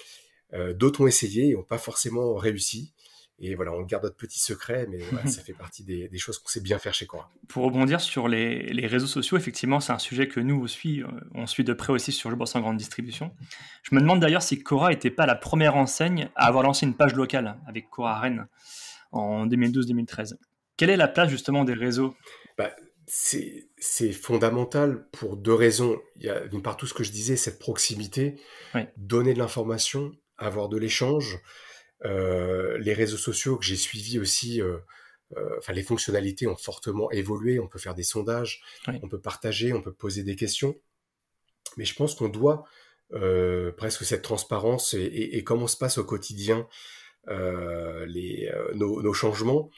D'autres 0.75 1.03
ont 1.03 1.07
essayé 1.07 1.51
et 1.51 1.55
n'ont 1.55 1.65
pas 1.65 1.77
forcément 1.77 2.35
réussi. 2.35 2.95
Et 3.39 3.57
voilà, 3.57 3.73
on 3.73 3.83
garde 3.83 4.05
notre 4.05 4.17
petit 4.17 4.39
secret, 4.39 4.87
mais 4.89 5.01
ça 5.29 5.43
fait 5.43 5.53
partie 5.53 5.85
des, 5.85 6.09
choses 6.17 6.39
qu'on 6.39 6.49
sait 6.49 6.63
bien 6.63 6.79
faire 6.79 6.95
chez 6.95 7.05
Cora. 7.05 7.31
Pour 7.49 7.65
rebondir 7.65 8.01
sur 8.01 8.27
les, 8.27 8.87
réseaux 8.87 9.09
sociaux, 9.09 9.37
effectivement, 9.37 9.81
c'est 9.81 9.93
un 9.93 9.99
sujet 9.99 10.29
que 10.29 10.41
nous 10.41 10.59
aussi, 10.59 11.03
on 11.35 11.47
suit 11.47 11.65
de 11.65 11.75
près 11.75 11.93
aussi 11.93 12.11
sur 12.11 12.31
Je 12.31 12.37
bosse 12.37 12.55
en 12.55 12.61
grande 12.61 12.79
distribution. 12.79 13.35
Je 13.83 13.95
me 13.95 14.01
demande 14.01 14.21
d'ailleurs 14.21 14.41
si 14.41 14.63
Cora 14.63 14.91
n'était 14.91 15.11
pas 15.11 15.27
la 15.27 15.35
première 15.35 15.77
enseigne 15.77 16.31
à 16.37 16.47
avoir 16.47 16.63
lancé 16.63 16.87
une 16.87 16.95
page 16.95 17.15
locale 17.15 17.59
avec 17.67 17.91
Cora 17.91 18.19
Rennes 18.21 18.47
en 19.17 19.47
2012-2013. 19.47 20.35
Quelle 20.77 20.91
est 20.91 20.97
la 20.97 21.09
place 21.09 21.31
justement 21.31 21.65
des 21.65 21.75
réseaux? 21.75 22.15
Bah, 22.59 22.75
c'est 23.07 24.13
fondamental 24.13 25.09
pour 25.11 25.37
deux 25.37 25.55
raisons. 25.55 25.99
Il 26.17 26.25
y 26.25 26.29
a 26.29 26.47
d'une 26.49 26.63
part 26.63 26.77
tout 26.77 26.87
ce 26.87 26.95
que 26.95 27.05
je 27.05 27.13
disais, 27.13 27.37
cette 27.37 27.59
proximité, 27.59 28.41
donner 28.97 29.33
de 29.33 29.39
l'information, 29.39 30.13
avoir 30.39 30.69
de 30.69 30.77
l'échange. 30.77 31.41
Euh, 32.05 32.79
les 32.79 32.93
réseaux 32.93 33.17
sociaux 33.17 33.57
que 33.57 33.65
j'ai 33.65 33.77
suivis 33.77 34.19
aussi, 34.19 34.61
euh, 34.61 34.79
euh, 35.37 35.57
enfin 35.59 35.73
les 35.73 35.83
fonctionnalités 35.83 36.47
ont 36.47 36.57
fortement 36.57 37.11
évolué. 37.11 37.59
On 37.59 37.69
peut 37.69 37.79
faire 37.79 37.95
des 37.95 38.03
sondages, 38.03 38.63
on 38.89 39.09
peut 39.09 39.21
partager, 39.21 39.73
on 39.73 39.83
peut 39.83 39.95
poser 39.95 40.23
des 40.23 40.37
questions. 40.37 40.75
Mais 41.77 41.85
je 41.85 41.95
pense 41.95 42.15
qu'on 42.15 42.29
doit 42.29 42.65
presque 43.77 44.05
cette 44.05 44.23
transparence 44.23 44.95
et, 44.95 45.45
comment 45.45 45.69
se 45.69 45.77
passe 45.77 45.99
au 45.99 46.05
quotidien 46.05 46.67
les, 47.29 48.53
nos, 48.75 49.13
changements. 49.13 49.71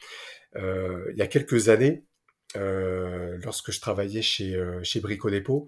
il 0.55 1.15
y 1.15 1.21
a 1.21 1.27
quelques 1.27 1.69
années, 1.69 2.05
lorsque 2.55 3.71
je 3.71 3.79
travaillais 3.81 4.21
chez, 4.21 4.59
chez 4.83 4.99
Brico 4.99 5.29
Dépôt, 5.29 5.67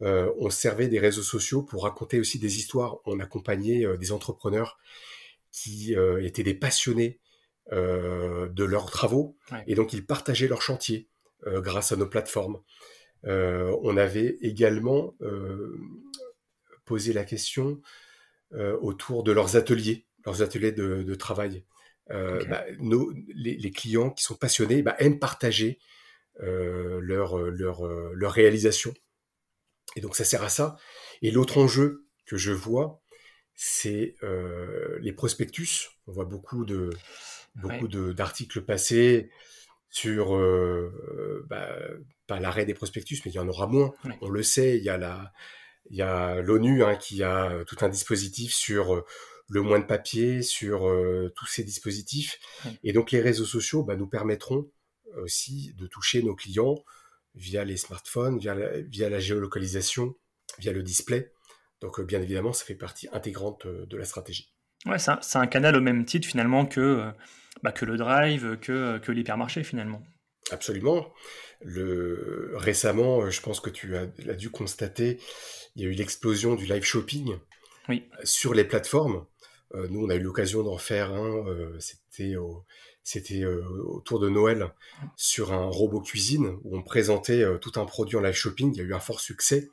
on 0.00 0.50
servait 0.50 0.88
des 0.88 0.98
réseaux 0.98 1.22
sociaux 1.22 1.62
pour 1.62 1.84
raconter 1.84 2.20
aussi 2.20 2.38
des 2.38 2.58
histoires. 2.58 2.98
On 3.04 3.20
accompagnait 3.20 3.86
des 3.98 4.12
entrepreneurs 4.12 4.78
qui 5.54 5.94
euh, 5.94 6.22
étaient 6.22 6.42
des 6.42 6.54
passionnés 6.54 7.20
euh, 7.72 8.48
de 8.48 8.64
leurs 8.64 8.90
travaux, 8.90 9.36
et 9.66 9.74
donc 9.74 9.92
ils 9.92 10.04
partageaient 10.04 10.48
leurs 10.48 10.62
chantiers 10.62 11.08
euh, 11.46 11.60
grâce 11.60 11.92
à 11.92 11.96
nos 11.96 12.08
plateformes. 12.08 12.60
on 13.22 13.96
avait 13.96 14.36
également 14.42 15.14
posé 16.84 17.14
la 17.14 17.24
question 17.24 17.80
autour 18.82 19.22
de 19.22 19.32
leurs 19.32 19.56
ateliers, 19.56 20.06
leurs 20.26 20.42
ateliers 20.42 20.72
de, 20.72 21.14
travail. 21.14 21.64
Bah, 22.08 22.64
nos, 22.78 23.12
les, 23.34 23.70
clients 23.70 24.10
qui 24.10 24.24
sont 24.24 24.34
passionnés 24.34 24.82
bah, 24.82 24.94
aiment 24.98 25.18
partager 25.18 25.78
leur, 26.40 27.38
leur, 27.38 27.86
leur 27.86 28.32
réalisation. 28.32 28.92
Et 29.96 30.00
donc 30.00 30.16
ça 30.16 30.24
sert 30.24 30.42
à 30.42 30.48
ça. 30.48 30.76
Et 31.22 31.30
l'autre 31.30 31.58
enjeu 31.58 32.06
que 32.26 32.36
je 32.36 32.52
vois, 32.52 33.02
c'est 33.54 34.14
euh, 34.22 34.98
les 35.00 35.12
prospectus. 35.12 35.90
On 36.06 36.12
voit 36.12 36.24
beaucoup 36.24 36.64
de 36.64 36.90
beaucoup 37.56 37.86
d'articles 37.86 38.62
passés 38.62 39.30
sur 39.88 40.34
euh, 40.34 41.46
bah, 41.48 41.76
pas 42.26 42.40
l'arrêt 42.40 42.66
des 42.66 42.74
prospectus, 42.74 43.20
mais 43.24 43.30
il 43.30 43.34
y 43.34 43.38
en 43.38 43.48
aura 43.48 43.68
moins. 43.68 43.94
On 44.20 44.28
le 44.28 44.42
sait. 44.42 44.76
Il 44.76 44.84
y 44.84 44.88
a 44.88 44.98
la 44.98 45.32
il 45.90 45.96
y 45.96 46.02
a 46.02 46.40
l'ONU 46.40 46.82
hein, 46.82 46.96
qui 46.96 47.22
a 47.22 47.62
tout 47.66 47.76
un 47.82 47.88
dispositif 47.88 48.52
sur 48.54 48.94
euh, 48.94 49.04
le 49.48 49.62
moins 49.62 49.78
de 49.78 49.84
papier, 49.84 50.42
sur 50.42 50.90
tous 51.36 51.46
ces 51.46 51.64
dispositifs. 51.64 52.38
Et 52.82 52.92
donc 52.92 53.10
les 53.10 53.20
réseaux 53.20 53.44
sociaux 53.44 53.82
bah, 53.82 53.96
nous 53.96 54.08
permettront 54.08 54.70
aussi 55.18 55.74
de 55.76 55.86
toucher 55.86 56.22
nos 56.22 56.34
clients 56.34 56.76
via 57.34 57.64
les 57.64 57.76
smartphones, 57.76 58.38
via 58.38 58.54
via 58.88 59.08
la 59.08 59.20
géolocalisation, 59.20 60.14
via 60.58 60.72
le 60.72 60.82
display. 60.82 61.32
Donc 61.80 62.00
euh, 62.00 62.04
bien 62.04 62.22
évidemment, 62.22 62.52
ça 62.52 62.64
fait 62.64 62.74
partie 62.74 63.08
intégrante 63.12 63.66
euh, 63.66 63.86
de 63.86 63.96
la 63.96 64.04
stratégie. 64.04 64.54
Ouais, 64.86 64.98
c'est 64.98 65.36
un, 65.36 65.46
canal 65.46 65.76
au 65.76 65.80
même 65.80 66.04
titre 66.04 66.28
finalement 66.28 66.66
que, 66.66 66.80
euh, 66.80 67.10
bah, 67.62 67.72
que 67.72 67.84
le 67.84 67.96
drive, 67.96 68.58
que, 68.58 68.98
que 68.98 69.12
l'hypermarché 69.12 69.64
finalement. 69.64 70.02
Absolument. 70.50 71.12
Le... 71.62 72.52
Récemment, 72.54 73.30
je 73.30 73.40
pense 73.40 73.60
que 73.60 73.70
tu 73.70 73.96
as, 73.96 74.06
dû 74.06 74.50
constater, 74.50 75.18
il 75.74 75.82
y 75.82 75.86
a 75.86 75.88
eu 75.88 75.94
l'explosion 75.94 76.54
du 76.54 76.66
live 76.66 76.84
shopping 76.84 77.38
oui. 77.88 78.06
sur 78.24 78.52
les 78.52 78.64
plateformes. 78.64 79.26
Nous, 79.90 80.04
on 80.04 80.10
a 80.10 80.14
eu 80.14 80.20
l'occasion 80.20 80.62
d'en 80.62 80.78
faire 80.78 81.12
un, 81.12 81.44
c'était 81.78 82.34
c'était 83.02 83.44
autour 83.44 84.18
de 84.18 84.30
Noël, 84.30 84.72
sur 85.16 85.52
un 85.52 85.66
robot 85.66 86.00
cuisine, 86.00 86.56
où 86.64 86.76
on 86.76 86.82
présentait 86.82 87.44
tout 87.60 87.72
un 87.76 87.84
produit 87.84 88.16
en 88.16 88.20
live 88.20 88.34
shopping. 88.34 88.72
Il 88.74 88.78
y 88.78 88.80
a 88.80 88.84
eu 88.84 88.94
un 88.94 89.00
fort 89.00 89.20
succès. 89.20 89.68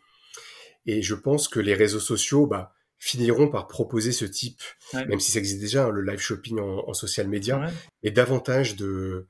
Et 0.86 1.02
je 1.02 1.16
pense 1.16 1.48
que 1.48 1.60
les 1.60 1.74
réseaux 1.74 2.00
sociaux 2.00 2.48
bah, 2.48 2.74
finiront 3.02 3.48
par 3.48 3.68
proposer 3.68 4.12
ce 4.12 4.26
type, 4.26 4.62
même 4.94 5.20
si 5.20 5.32
ça 5.32 5.40
existe 5.40 5.60
déjà, 5.60 5.86
hein, 5.86 5.90
le 5.90 6.04
live 6.04 6.20
shopping 6.20 6.60
en, 6.60 6.94
social 6.94 7.28
media, 7.28 7.72
et 8.04 8.12
davantage 8.12 8.76
de, 8.76 9.28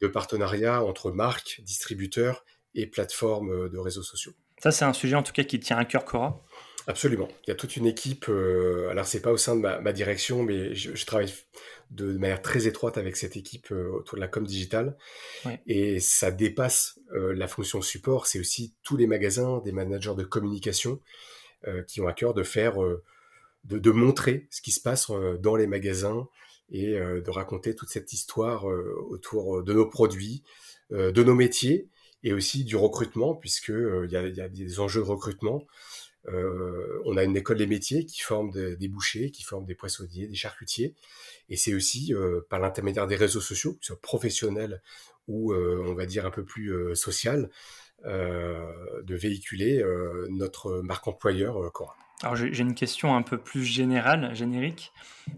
de 0.00 0.08
partenariats 0.08 0.82
entre 0.82 1.10
marques, 1.10 1.60
distributeurs 1.62 2.44
et 2.74 2.86
plateformes 2.86 3.50
euh, 3.50 3.68
de 3.68 3.78
réseaux 3.78 4.02
sociaux. 4.02 4.32
Ça, 4.62 4.70
c'est 4.70 4.84
un 4.84 4.92
sujet 4.92 5.16
en 5.16 5.22
tout 5.22 5.32
cas 5.32 5.44
qui 5.44 5.60
tient 5.60 5.76
à 5.76 5.84
cœur 5.84 6.04
Cora. 6.04 6.42
Absolument. 6.90 7.28
Il 7.46 7.50
y 7.50 7.52
a 7.52 7.54
toute 7.54 7.76
une 7.76 7.86
équipe. 7.86 8.26
Euh, 8.28 8.88
alors, 8.90 9.06
c'est 9.06 9.20
pas 9.20 9.30
au 9.30 9.36
sein 9.36 9.54
de 9.54 9.60
ma, 9.60 9.92
direction, 9.92 10.42
mais 10.42 10.74
je, 10.74 11.06
travaille 11.06 11.32
de, 11.92 12.18
manière 12.18 12.42
très 12.42 12.66
étroite 12.66 12.98
avec 12.98 13.16
cette 13.16 13.36
équipe 13.36 13.70
euh, 13.70 13.92
autour 13.92 14.16
de 14.16 14.20
la 14.20 14.26
com 14.26 14.44
digitale. 14.44 14.98
Et 15.68 16.00
ça 16.00 16.32
dépasse 16.32 16.98
euh, 17.14 17.32
la 17.32 17.46
fonction 17.46 17.80
support. 17.80 18.26
C'est 18.26 18.40
aussi 18.40 18.74
tous 18.82 18.96
les 18.96 19.06
magasins, 19.06 19.62
des 19.64 19.70
managers 19.70 20.16
de 20.16 20.24
communication 20.24 21.00
qui 21.86 22.00
ont 22.00 22.08
à 22.08 22.14
cœur 22.14 22.32
de 22.32 22.42
faire, 22.42 22.78
de, 23.64 23.90
montrer 23.90 24.48
ce 24.48 24.62
qui 24.62 24.70
se 24.70 24.80
passe 24.80 25.10
dans 25.40 25.56
les 25.56 25.66
magasins 25.66 26.26
et 26.70 26.94
de 26.94 27.30
raconter 27.30 27.74
toute 27.74 27.90
cette 27.90 28.14
histoire 28.14 28.64
autour 28.64 29.62
de 29.62 29.74
nos 29.74 29.84
produits, 29.84 30.42
de 30.90 31.22
nos 31.22 31.34
métiers 31.34 31.90
et 32.24 32.32
aussi 32.32 32.64
du 32.64 32.76
recrutement, 32.76 33.34
puisque 33.34 33.68
il 33.68 34.08
y, 34.08 34.14
y, 34.14 34.40
a 34.40 34.48
des 34.48 34.80
enjeux 34.80 35.02
de 35.02 35.06
recrutement. 35.06 35.66
Euh, 36.28 37.00
on 37.04 37.16
a 37.16 37.24
une 37.24 37.36
école 37.36 37.58
des 37.58 37.66
métiers 37.66 38.04
qui 38.04 38.20
forme 38.20 38.50
des 38.50 38.88
bouchers, 38.88 39.30
qui 39.30 39.42
forme 39.42 39.64
des 39.64 39.74
poissonniers, 39.74 40.26
des 40.26 40.34
charcutiers. 40.34 40.94
Et 41.48 41.56
c'est 41.56 41.74
aussi 41.74 42.14
euh, 42.14 42.40
par 42.48 42.60
l'intermédiaire 42.60 43.06
des 43.06 43.16
réseaux 43.16 43.40
sociaux, 43.40 43.72
que 43.74 43.78
ce 43.82 43.88
soit 43.88 44.00
professionnels 44.00 44.82
ou 45.28 45.52
euh, 45.52 45.84
on 45.86 45.94
va 45.94 46.06
dire 46.06 46.26
un 46.26 46.30
peu 46.30 46.44
plus 46.44 46.72
social, 46.94 47.50
de 48.02 49.14
véhiculer 49.14 49.84
notre 50.30 50.80
marque 50.80 51.06
employeur 51.06 51.70
Cora. 51.70 51.94
Alors 52.22 52.34
j'ai 52.34 52.58
une 52.58 52.74
question 52.74 53.14
un 53.14 53.20
peu 53.20 53.36
plus 53.36 53.62
générale, 53.62 54.34
générique, 54.34 54.90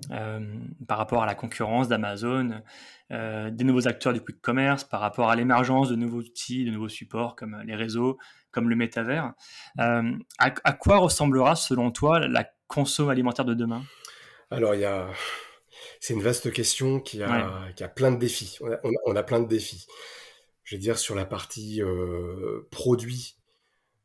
par 0.09 0.99
rapport 0.99 1.25
à 1.25 1.27
la 1.27 1.35
concurrence 1.35 1.89
d'Amazon, 1.89 2.63
des 3.11 3.65
nouveaux 3.65 3.89
acteurs 3.89 4.13
du 4.13 4.21
quick 4.21 4.41
commerce, 4.41 4.85
par 4.85 5.01
rapport 5.01 5.29
à 5.29 5.35
l'émergence 5.35 5.89
de 5.89 5.97
nouveaux 5.97 6.21
outils, 6.21 6.65
de 6.65 6.71
nouveaux 6.71 6.89
supports 6.89 7.35
comme 7.35 7.61
les 7.67 7.75
réseaux, 7.75 8.17
comme 8.53 8.69
le 8.69 8.77
métavers. 8.77 9.33
Euh, 9.79 10.13
à, 10.39 10.73
quoi 10.73 10.99
ressemblera, 10.99 11.57
selon 11.57 11.91
toi, 11.91 12.21
la 12.21 12.49
conso 12.69 13.09
alimentaire 13.09 13.45
de 13.45 13.55
demain? 13.55 13.83
Alors, 14.51 14.75
il 14.75 14.83
y 14.83 14.85
a... 14.85 15.09
c'est 16.01 16.15
une 16.15 16.23
vaste 16.23 16.53
question 16.53 17.01
qui 17.01 17.23
a, 17.23 17.69
qui 17.75 17.83
a 17.83 17.89
plein 17.89 18.13
de 18.13 18.19
défis. 18.19 18.59
On 19.07 19.17
a, 19.17 19.23
plein 19.23 19.41
de 19.41 19.49
défis. 19.49 19.87
Je 20.65 20.77
vais 20.77 20.81
dire, 20.81 20.99
sur 20.99 21.15
la 21.15 21.25
partie 21.25 21.83
euh, 21.83 22.69
produit, 22.71 23.37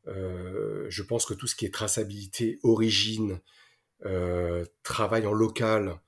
euh, 0.08 0.86
je 0.88 1.02
pense 1.02 1.26
que 1.26 1.34
tout 1.34 1.46
ce 1.46 1.54
qui 1.54 1.66
est 1.66 1.74
traçabilité, 1.74 2.58
origine, 2.62 3.40
travail 4.82 5.26
en 5.26 5.32
local, 5.32 6.00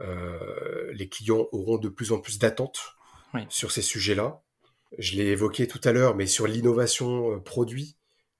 les 0.00 1.08
clients 1.08 1.46
auront 1.52 1.78
de 1.78 1.88
plus 1.88 2.12
en 2.12 2.18
plus 2.18 2.38
d'attentes 2.38 2.96
sur 3.48 3.70
ces 3.72 3.82
sujets-là. 3.82 4.42
Je 4.98 5.16
l'ai 5.16 5.26
évoqué 5.26 5.66
tout 5.66 5.80
à 5.84 5.92
l'heure, 5.92 6.16
mais 6.16 6.26
sur 6.26 6.46
l'innovation 6.46 7.34
euh, 7.34 7.40
produit, 7.40 7.96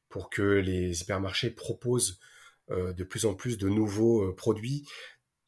pour 0.09 0.31
que 0.31 0.43
les 0.43 1.03
hypermarchés 1.03 1.51
proposent 1.51 2.21
de 2.69 3.05
plus 3.05 3.27
en 3.27 3.35
plus 3.35 3.59
de 3.59 3.69
nouveaux 3.69 4.33
produits, 4.33 4.89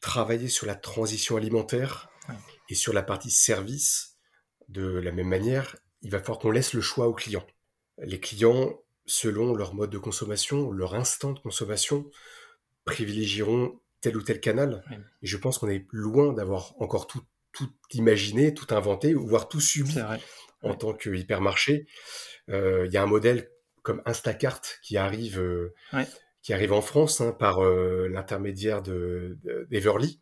travailler 0.01 0.49
sur 0.49 0.67
la 0.67 0.77
transition 0.77 1.37
alimentaire 1.37 2.11
et 2.69 2.75
sur 2.75 2.93
la 2.93 3.03
partie 3.03 3.31
service 3.31 4.19
de 4.69 4.99
la 4.99 5.11
même 5.11 5.29
manière, 5.29 5.77
il 6.03 6.11
va 6.11 6.19
falloir 6.21 6.39
qu'on 6.39 6.51
laisse 6.51 6.75
le 6.75 6.81
choix 6.81 7.09
aux 7.09 7.15
clients. 7.15 7.47
Les 7.99 8.21
clients, 8.21 8.79
selon 9.07 9.55
leur 9.55 9.75
mode 9.75 9.91
de 9.91 9.99
consommation, 9.99 10.71
leur 10.71 10.95
instant 10.95 11.33
de 11.33 11.41
consommation, 11.41 12.11
privilégieront 12.85 13.81
tel 14.01 14.17
ou 14.17 14.23
tel 14.23 14.41
canal. 14.41 14.85
Et 15.23 15.27
je 15.27 15.37
pense 15.37 15.59
qu'on 15.59 15.69
est 15.69 15.87
loin 15.91 16.33
d'avoir 16.33 16.75
encore 16.81 17.07
tout, 17.07 17.23
tout 17.53 17.71
imaginé, 17.93 18.55
tout 18.55 18.73
inventé, 18.75 19.15
voire 19.15 19.49
tout 19.49 19.61
subi 19.61 19.97
en 20.63 20.75
tant 20.75 20.93
que 20.95 21.11
hypermarché. 21.11 21.87
Euh, 22.51 22.87
il 22.87 22.93
y 22.93 22.97
a 22.97 23.03
un 23.03 23.07
modèle 23.07 23.51
comme 23.83 24.03
Instacart 24.05 24.63
qui 24.83 24.97
arrive, 24.97 25.41
euh, 25.41 25.75
qui 26.43 26.53
arrive 26.53 26.73
en 26.73 26.83
France 26.83 27.21
hein, 27.21 27.33
par 27.33 27.65
euh, 27.65 28.09
l'intermédiaire 28.09 28.83
d'Everly. 28.83 30.21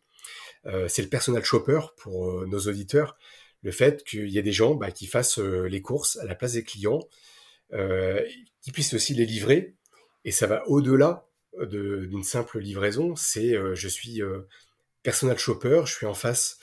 c'est 0.87 1.01
le 1.01 1.09
personal 1.09 1.43
shopper 1.43 1.79
pour 1.97 2.45
nos 2.47 2.59
auditeurs. 2.59 3.17
Le 3.63 3.71
fait 3.71 4.03
qu'il 4.03 4.29
y 4.29 4.37
ait 4.37 4.43
des 4.43 4.51
gens 4.51 4.75
bah, 4.75 4.91
qui 4.91 5.07
fassent 5.07 5.39
les 5.39 5.81
courses 5.81 6.17
à 6.17 6.25
la 6.25 6.35
place 6.35 6.53
des 6.53 6.63
clients, 6.63 6.99
qui 7.71 8.71
puissent 8.71 8.93
aussi 8.93 9.13
les 9.13 9.25
livrer. 9.25 9.75
Et 10.25 10.31
ça 10.31 10.45
va 10.45 10.67
au-delà 10.67 11.27
d'une 11.61 12.23
simple 12.23 12.59
livraison. 12.59 13.15
C'est 13.15 13.55
je 13.73 13.87
suis 13.87 14.21
personal 15.03 15.37
shopper, 15.37 15.83
je 15.85 15.93
suis 15.93 16.05
en 16.05 16.13
face 16.13 16.59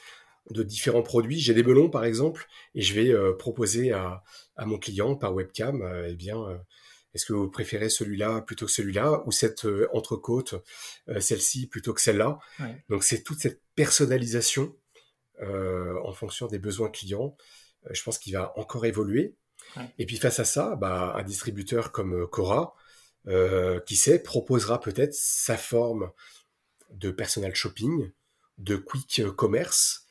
de 0.51 0.63
différents 0.63 1.03
produits. 1.03 1.41
J'ai 1.41 1.55
des 1.55 1.63
melons, 1.63 1.91
par 1.91 2.05
exemple, 2.05 2.47
et 2.75 2.83
je 2.83 2.95
vais 2.95 3.11
euh, 3.11 3.33
proposer 3.33 3.93
à, 3.93 4.23
à, 4.57 4.67
mon 4.67 4.79
client 4.79 5.17
par 5.17 5.35
webcam, 5.35 5.83
euh, 5.83 6.09
eh 6.11 6.15
bien, 6.15 6.39
euh, 6.39 6.57
est-ce 7.15 7.27
que 7.27 7.33
vous 7.33 7.51
préférez 7.51 7.89
celui-là 7.89 8.43
plutôt 8.43 8.67
que 8.67 8.73
celui-là, 8.73 9.23
ou 9.27 9.31
cette 9.31 9.69
entrecôte, 9.93 10.57
celle-ci 11.21 11.69
plutôt 11.69 11.95
que 11.95 12.01
celle-là? 12.01 12.41
Donc 12.89 13.05
c'est 13.05 13.23
toute 13.23 13.39
cette 13.39 13.63
personnalisation 13.77 14.75
en 15.41 16.13
fonction 16.13 16.49
des 16.49 16.59
besoins 16.59 16.91
clients. 16.91 17.37
je 17.89 18.03
pense 18.03 18.19
qu'il 18.19 18.33
va 18.33 18.53
encore 18.59 18.85
évoluer. 18.85 19.37
Et 20.01 20.07
puis 20.07 20.17
face 20.17 20.41
à 20.41 20.45
ça, 20.45 20.75
bah, 20.75 21.15
un 21.15 21.23
distributeur 21.23 21.93
comme 21.93 22.27
Cora, 22.27 22.75
qui 23.87 23.95
sait, 23.95 24.19
proposera 24.19 24.81
peut-être 24.81 25.15
sa 25.15 25.57
forme 25.57 26.11
de 26.91 27.13
personal 27.13 27.55
shopping, 27.55 28.11
de 28.59 28.75
quick 28.75 29.23
commerce, 29.37 30.04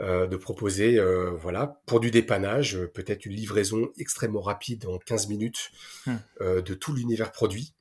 euh, 0.00 0.26
de 0.26 0.36
proposer, 0.36 0.98
euh, 0.98 1.30
voilà, 1.30 1.80
pour 1.86 2.00
du 2.00 2.10
dépannage, 2.10 2.74
euh, 2.74 2.88
peut-être 2.88 3.26
une 3.26 3.34
livraison 3.34 3.92
extrêmement 3.96 4.40
rapide 4.40 4.86
en 4.86 4.98
15 4.98 5.28
minutes 5.28 5.70
hmm. 6.06 6.16
de 6.40 6.74
tout 6.74 6.92
l'univers 6.92 7.30
produit. 7.30 7.74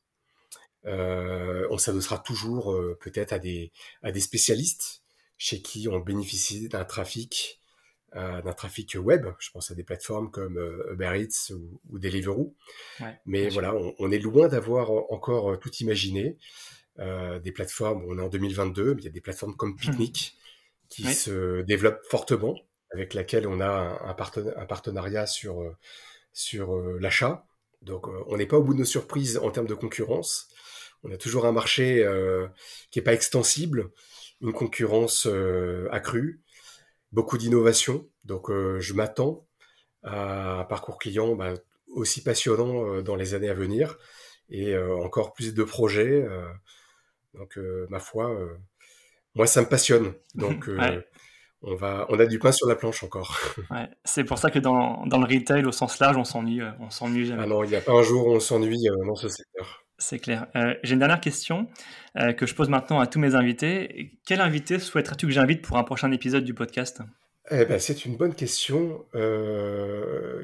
on 0.85 1.77
s'adossera 1.79 2.19
toujours 2.19 2.77
peut-être 2.99 3.33
à 3.33 3.39
des, 3.39 3.71
à 4.03 4.11
des 4.11 4.19
spécialistes 4.19 5.01
chez 5.39 5.63
qui 5.63 5.87
on 5.89 5.99
bénéficie 5.99 6.69
d'un 6.69 6.85
trafic, 6.85 7.59
d'un 8.13 8.53
trafic 8.53 8.95
web. 8.99 9.25
Je 9.39 9.49
pense 9.49 9.71
à 9.71 9.73
des 9.73 9.83
plateformes 9.83 10.29
comme 10.29 10.59
Uber 10.91 11.13
Eats 11.19 11.51
ou, 11.89 11.97
Deliveroo. 11.97 12.53
Mais 13.25 13.49
voilà, 13.49 13.73
on, 13.97 14.11
est 14.11 14.19
loin 14.19 14.47
d'avoir 14.49 14.91
encore 15.11 15.57
tout 15.59 15.73
imaginé. 15.77 16.37
des 16.97 17.51
plateformes, 17.51 18.03
on 18.07 18.19
est 18.19 18.21
en 18.21 18.29
2022, 18.29 18.93
mais 18.93 19.01
il 19.01 19.05
y 19.05 19.07
a 19.07 19.11
des 19.11 19.21
plateformes 19.21 19.55
comme 19.55 19.71
hmm. 19.71 19.77
Picnic 19.77 20.37
qui 20.93 21.11
se 21.15 21.61
développe 21.63 21.99
fortement, 22.07 22.55
avec 22.91 23.15
laquelle 23.15 23.47
on 23.47 23.59
a 23.59 23.99
un, 24.05 24.13
partenariat 24.13 25.25
sur, 25.25 25.61
euh, 25.61 25.75
sur 26.33 26.75
euh, 26.75 26.99
l'achat. 27.01 27.47
Donc 27.81 28.07
euh, 28.07 28.23
on 28.27 28.37
n'est 28.37 28.45
pas 28.45 28.57
au 28.57 28.63
bout 28.63 28.75
de 28.75 28.79
nos 28.79 28.85
surprises 28.85 29.39
en 29.39 29.49
termes 29.49 29.65
de 29.65 29.73
concurrence. 29.73 30.49
On 31.03 31.11
a 31.11 31.17
toujours 31.17 31.47
un 31.47 31.51
marché 31.51 32.07
qui 32.91 32.97
n'est 32.97 33.03
pas 33.03 33.13
extensible, 33.13 33.91
une 34.39 34.53
concurrence 34.53 35.27
accrue, 35.91 36.41
beaucoup 37.11 37.37
d'innovation. 37.37 38.07
Donc 38.23 38.49
je 38.49 38.93
m'attends 38.93 39.45
à 40.03 40.61
un 40.61 40.63
parcours 40.63 40.97
client 40.97 41.35
bah, 41.35 41.55
aussi 41.87 42.23
passionnant 42.23 43.01
dans 43.01 43.17
les 43.17 43.33
années 43.33 43.49
à 43.49 43.53
venir 43.53 43.97
et 44.49 44.77
encore 44.77 45.33
plus 45.33 45.53
de 45.53 45.63
projets. 45.65 46.25
donc 47.33 47.59
ma 47.89 47.99
foi, 47.99 48.33
moi, 49.35 49.47
ça 49.47 49.61
me 49.61 49.67
passionne. 49.67 50.13
Donc, 50.35 50.67
euh, 50.67 51.01
on, 51.61 51.75
va, 51.75 52.05
on 52.09 52.19
a 52.19 52.25
du 52.25 52.39
pain 52.39 52.51
sur 52.51 52.67
la 52.67 52.75
planche 52.75 53.03
encore. 53.03 53.39
C'est 54.05 54.23
pour 54.23 54.37
ça 54.37 54.51
que 54.51 54.59
dans, 54.59 55.05
dans, 55.05 55.19
le 55.19 55.25
retail, 55.25 55.65
au 55.65 55.71
sens 55.71 55.99
large, 55.99 56.17
on 56.17 56.23
s'ennuie, 56.23 56.61
euh, 56.61 56.71
on 56.79 56.89
s'ennuie 56.89 57.25
jamais. 57.25 57.43
Ah 57.43 57.47
non, 57.47 57.63
il 57.63 57.69
n'y 57.69 57.75
a 57.75 57.81
pas 57.81 57.93
un 57.93 58.03
jour 58.03 58.27
où 58.27 58.31
on 58.31 58.39
s'ennuie 58.39 58.87
euh, 58.89 59.05
dans 59.05 59.15
ce 59.15 59.29
secteur. 59.29 59.83
C'est 59.97 60.19
clair. 60.19 60.47
J'ai 60.83 60.93
une 60.93 60.99
dernière 60.99 61.21
question 61.21 61.67
que 62.37 62.45
je 62.45 62.53
pose 62.55 62.67
maintenant 62.67 62.99
à 62.99 63.07
tous 63.07 63.19
mes 63.19 63.35
invités. 63.35 64.19
Quel 64.25 64.41
invité 64.41 64.77
souhaiterais-tu 64.79 65.27
que 65.27 65.31
j'invite 65.31 65.61
pour 65.61 65.77
un 65.77 65.83
prochain 65.83 66.11
épisode 66.11 66.43
du 66.43 66.53
podcast? 66.53 67.01
Eh 67.51 67.63
ben, 67.63 67.79
C'est 67.79 68.03
une 68.03 68.17
bonne 68.17 68.33
question. 68.33 69.05
Eh 69.13 70.43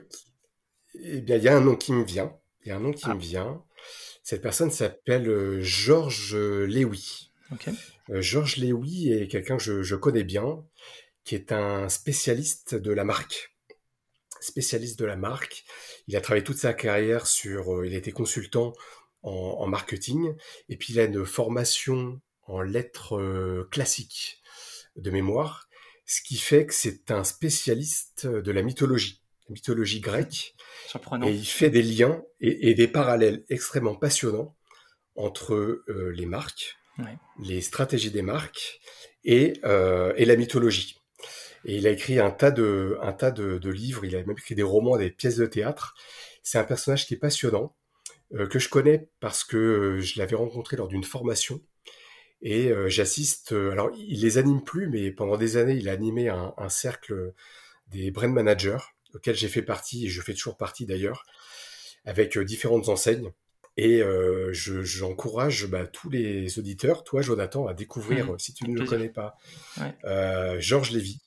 bien, 1.21 1.35
il 1.35 1.43
y 1.43 1.49
a 1.49 1.57
un 1.57 1.61
nom 1.61 1.75
qui 1.75 1.91
me 1.91 2.05
vient. 2.05 2.31
Il 2.63 2.69
y 2.69 2.71
a 2.71 2.77
un 2.77 2.79
nom 2.79 2.91
qui 2.93 3.07
ah. 3.07 3.15
me 3.15 3.19
vient. 3.19 3.61
Cette 4.23 4.41
personne 4.41 4.71
s'appelle 4.71 5.59
Georges 5.61 6.37
Lewy. 6.37 7.28
Euh, 8.09 8.21
Georges 8.21 8.57
Lewy 8.57 9.11
est 9.11 9.27
quelqu'un 9.27 9.57
que 9.57 9.81
je, 9.81 9.95
connais 9.95 10.23
bien, 10.23 10.63
qui 11.23 11.35
est 11.35 11.51
un 11.51 11.89
spécialiste 11.89 12.75
de 12.75 12.91
la 12.91 13.03
marque. 13.03 13.55
Spécialiste 14.39 14.97
de 14.99 15.05
la 15.05 15.17
marque. 15.17 15.65
Il 16.07 16.15
a 16.15 16.21
travaillé 16.21 16.43
toute 16.43 16.57
sa 16.57 16.73
carrière 16.73 17.27
sur. 17.27 17.75
Euh, 17.75 17.87
il 17.87 17.93
a 17.93 17.97
été 17.97 18.11
consultant 18.11 18.73
en, 19.21 19.67
marketing, 19.67 20.33
et 20.69 20.77
puis 20.77 20.93
il 20.93 20.99
a 20.99 21.03
une 21.03 21.25
formation 21.25 22.21
en 22.43 22.61
lettres 22.61 23.17
euh, 23.17 23.67
classiques 23.69 24.41
de 24.95 25.11
mémoire, 25.11 25.67
ce 26.05 26.21
qui 26.21 26.37
fait 26.37 26.65
que 26.65 26.73
c'est 26.73 27.11
un 27.11 27.25
spécialiste 27.25 28.27
de 28.27 28.51
la 28.53 28.61
mythologie, 28.61 29.21
la 29.49 29.53
mythologie 29.53 29.99
grecque. 29.99 30.55
Surprenant. 30.87 31.27
Et 31.27 31.33
il 31.33 31.45
fait 31.45 31.69
des 31.69 31.83
liens 31.83 32.23
et, 32.39 32.73
des 32.73 32.87
parallèles 32.87 33.43
extrêmement 33.49 33.95
passionnants 33.95 34.55
entre 35.15 35.83
les 35.87 36.25
marques, 36.25 36.77
les 37.39 37.61
stratégies 37.61 38.11
des 38.11 38.21
marques 38.21 38.79
euh, 39.27 40.13
et, 40.15 40.25
la 40.25 40.35
mythologie. 40.35 40.95
Et 41.65 41.77
il 41.77 41.87
a 41.87 41.91
écrit 41.91 42.19
un 42.19 42.31
tas, 42.31 42.51
de, 42.51 42.97
un 43.01 43.13
tas 43.13 43.31
de, 43.31 43.69
livres, 43.69 44.05
il 44.05 44.15
a 44.15 44.19
même 44.19 44.31
écrit 44.31 44.55
des 44.55 44.63
romans, 44.63 44.97
des 44.97 45.11
pièces 45.11 45.35
de 45.35 45.45
théâtre. 45.45 45.93
C'est 46.43 46.57
un 46.57 46.63
personnage 46.63 47.05
qui 47.05 47.15
est 47.15 47.17
passionnant, 47.17 47.75
euh, 48.33 48.47
que 48.47 48.59
je 48.59 48.69
connais 48.69 49.09
parce 49.19 49.43
que 49.43 49.57
euh, 49.57 49.99
je 49.99 50.19
l'avais 50.19 50.35
rencontré 50.35 50.77
lors 50.77 50.87
d'une 50.87 51.03
formation. 51.03 51.61
Et 52.41 52.71
j'assiste, 52.87 53.51
alors 53.51 53.91
il 53.97 54.21
les 54.21 54.37
anime 54.37 54.63
plus, 54.63 54.87
mais 54.87 55.11
pendant 55.11 55.35
des 55.35 55.57
années, 55.57 55.73
il 55.73 55.89
a 55.89 55.91
animé 55.91 56.29
un, 56.29 56.53
un 56.55 56.69
cercle 56.69 57.33
des 57.87 58.11
brand 58.11 58.31
managers, 58.31 58.77
auquel 59.13 59.35
j'ai 59.35 59.49
fait 59.49 59.61
partie, 59.61 60.05
et 60.05 60.07
je 60.07 60.21
fais 60.21 60.33
toujours 60.33 60.55
partie 60.55 60.85
d'ailleurs, 60.85 61.25
avec 62.05 62.39
différentes 62.39 62.87
enseignes. 62.87 63.33
Et 63.81 64.01
euh, 64.01 64.51
j'encourage 64.51 65.67
bah, 65.67 65.87
tous 65.87 66.09
les 66.09 66.59
auditeurs, 66.59 67.05
toi 67.05 67.21
Jonathan, 67.21 67.65
à 67.65 67.73
découvrir, 67.73 68.33
mmh. 68.33 68.39
si 68.39 68.53
tu 68.53 68.69
ne 68.69 68.77
le 68.77 68.85
connais 68.85 69.07
pas, 69.07 69.37
euh, 70.03 70.59
Georges 70.59 70.91
Lévy. 70.91 71.21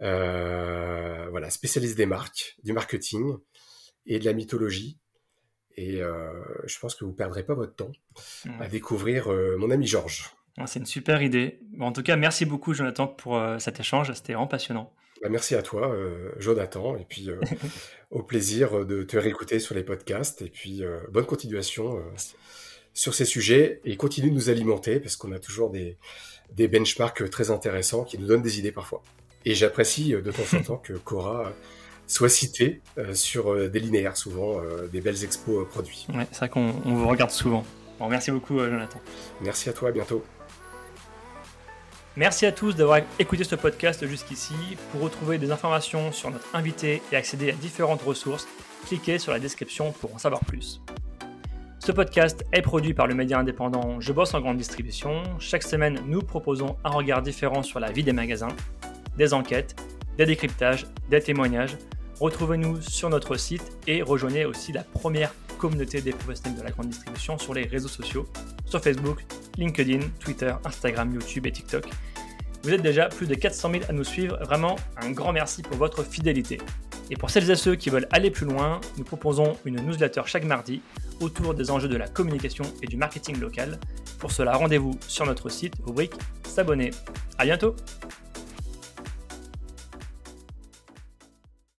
Euh, 0.00 1.28
voilà, 1.30 1.50
spécialiste 1.50 1.96
des 1.96 2.06
marques, 2.06 2.56
du 2.64 2.72
marketing 2.72 3.36
et 4.06 4.18
de 4.18 4.24
la 4.24 4.32
mythologie. 4.32 4.98
Et 5.76 6.00
je 6.00 6.78
pense 6.80 6.96
que 6.96 7.04
vous 7.04 7.12
ne 7.12 7.16
perdrez 7.16 7.44
pas 7.44 7.54
votre 7.54 7.76
temps 7.76 7.92
à 8.58 8.66
découvrir 8.66 9.28
mon 9.56 9.70
ami 9.70 9.86
Georges. 9.86 10.34
C'est 10.66 10.80
une 10.80 10.86
super 10.86 11.22
idée. 11.22 11.60
en 11.78 11.92
tout 11.92 12.02
cas, 12.02 12.16
merci 12.16 12.44
beaucoup 12.44 12.74
Jonathan 12.74 13.06
pour 13.06 13.40
cet 13.60 13.78
échange, 13.78 14.12
c'était 14.14 14.32
vraiment 14.32 14.48
passionnant. 14.48 14.92
Bah, 15.22 15.28
merci 15.28 15.54
à 15.54 15.62
toi, 15.62 15.92
euh, 15.92 16.32
Jonathan, 16.38 16.96
et 16.96 17.04
puis 17.08 17.30
euh, 17.30 17.38
au 18.10 18.22
plaisir 18.22 18.84
de 18.84 19.04
te 19.04 19.16
réécouter 19.16 19.60
sur 19.60 19.74
les 19.74 19.84
podcasts, 19.84 20.42
et 20.42 20.48
puis 20.48 20.82
euh, 20.84 20.98
bonne 21.10 21.26
continuation 21.26 22.02
sur 22.92 23.14
ces 23.14 23.24
sujets, 23.24 23.80
et 23.84 23.96
continue 23.96 24.30
de 24.30 24.34
nous 24.34 24.50
alimenter, 24.50 24.98
parce 24.98 25.14
qu'on 25.14 25.30
a 25.30 25.38
toujours 25.38 25.70
des, 25.70 25.96
des 26.54 26.66
benchmarks 26.66 27.30
très 27.30 27.50
intéressants 27.50 28.02
qui 28.02 28.18
nous 28.18 28.26
donnent 28.26 28.42
des 28.42 28.58
idées 28.58 28.72
parfois. 28.72 29.00
Et 29.44 29.54
j'apprécie 29.54 30.10
de 30.10 30.32
temps 30.32 30.56
en 30.58 30.62
temps 30.64 30.76
que 30.76 30.94
Cora 30.94 31.52
soit 32.08 32.28
citée 32.28 32.80
sur 33.14 33.70
des 33.70 33.80
linéaires, 33.80 34.16
souvent 34.16 34.60
des 34.92 35.00
belles 35.00 35.24
expos 35.24 35.66
produits. 35.68 36.06
Ouais, 36.12 36.26
c'est 36.32 36.40
vrai 36.40 36.48
qu'on 36.50 36.72
vous 36.72 37.08
regarde 37.08 37.30
souvent. 37.30 37.64
Bon, 37.98 38.08
merci 38.08 38.30
beaucoup, 38.30 38.58
Jonathan. 38.58 39.00
Merci 39.40 39.70
à 39.70 39.72
toi, 39.72 39.88
à 39.88 39.92
bientôt. 39.92 40.22
Merci 42.16 42.44
à 42.44 42.52
tous 42.52 42.76
d'avoir 42.76 43.00
écouté 43.18 43.42
ce 43.42 43.54
podcast 43.54 44.06
jusqu'ici. 44.06 44.52
Pour 44.90 45.00
retrouver 45.00 45.38
des 45.38 45.50
informations 45.50 46.12
sur 46.12 46.30
notre 46.30 46.54
invité 46.54 47.00
et 47.10 47.16
accéder 47.16 47.48
à 47.48 47.54
différentes 47.54 48.02
ressources, 48.02 48.46
cliquez 48.86 49.18
sur 49.18 49.32
la 49.32 49.38
description 49.38 49.92
pour 49.92 50.14
en 50.14 50.18
savoir 50.18 50.44
plus. 50.44 50.82
Ce 51.78 51.90
podcast 51.90 52.44
est 52.52 52.60
produit 52.60 52.92
par 52.92 53.06
le 53.06 53.14
média 53.14 53.38
indépendant 53.38 53.98
Je 53.98 54.12
bosse 54.12 54.34
en 54.34 54.42
grande 54.42 54.58
distribution. 54.58 55.22
Chaque 55.38 55.62
semaine, 55.62 56.00
nous 56.06 56.20
proposons 56.20 56.76
un 56.84 56.90
regard 56.90 57.22
différent 57.22 57.62
sur 57.62 57.80
la 57.80 57.90
vie 57.90 58.04
des 58.04 58.12
magasins, 58.12 58.54
des 59.16 59.32
enquêtes, 59.32 59.74
des 60.18 60.26
décryptages, 60.26 60.86
des 61.08 61.22
témoignages. 61.22 61.78
Retrouvez-nous 62.20 62.82
sur 62.82 63.08
notre 63.08 63.36
site 63.38 63.78
et 63.86 64.02
rejoignez 64.02 64.44
aussi 64.44 64.72
la 64.72 64.84
première 64.84 65.32
communauté 65.62 66.00
des 66.00 66.10
professionnels 66.10 66.58
de 66.58 66.64
la 66.64 66.72
grande 66.72 66.88
distribution 66.88 67.38
sur 67.38 67.54
les 67.54 67.62
réseaux 67.62 67.86
sociaux 67.88 68.26
sur 68.66 68.82
Facebook, 68.82 69.24
LinkedIn, 69.56 70.00
Twitter, 70.18 70.52
Instagram, 70.64 71.14
YouTube 71.14 71.46
et 71.46 71.52
TikTok. 71.52 71.84
Vous 72.64 72.70
êtes 72.70 72.82
déjà 72.82 73.08
plus 73.08 73.28
de 73.28 73.36
400 73.36 73.70
000 73.70 73.84
à 73.88 73.92
nous 73.92 74.02
suivre, 74.02 74.36
vraiment 74.42 74.74
un 74.96 75.12
grand 75.12 75.32
merci 75.32 75.62
pour 75.62 75.76
votre 75.76 76.02
fidélité. 76.02 76.58
Et 77.10 77.16
pour 77.16 77.30
celles 77.30 77.48
et 77.48 77.54
ceux 77.54 77.76
qui 77.76 77.90
veulent 77.90 78.08
aller 78.10 78.32
plus 78.32 78.46
loin, 78.46 78.80
nous 78.98 79.04
proposons 79.04 79.56
une 79.64 79.76
newsletter 79.76 80.22
chaque 80.26 80.44
mardi 80.44 80.82
autour 81.20 81.54
des 81.54 81.70
enjeux 81.70 81.88
de 81.88 81.96
la 81.96 82.08
communication 82.08 82.64
et 82.82 82.86
du 82.86 82.96
marketing 82.96 83.38
local. 83.38 83.78
Pour 84.18 84.32
cela, 84.32 84.56
rendez-vous 84.56 84.98
sur 85.06 85.26
notre 85.26 85.48
site, 85.48 85.74
rubrique 85.86 86.14
S'abonner. 86.44 86.90
À 87.38 87.44
bientôt! 87.44 87.76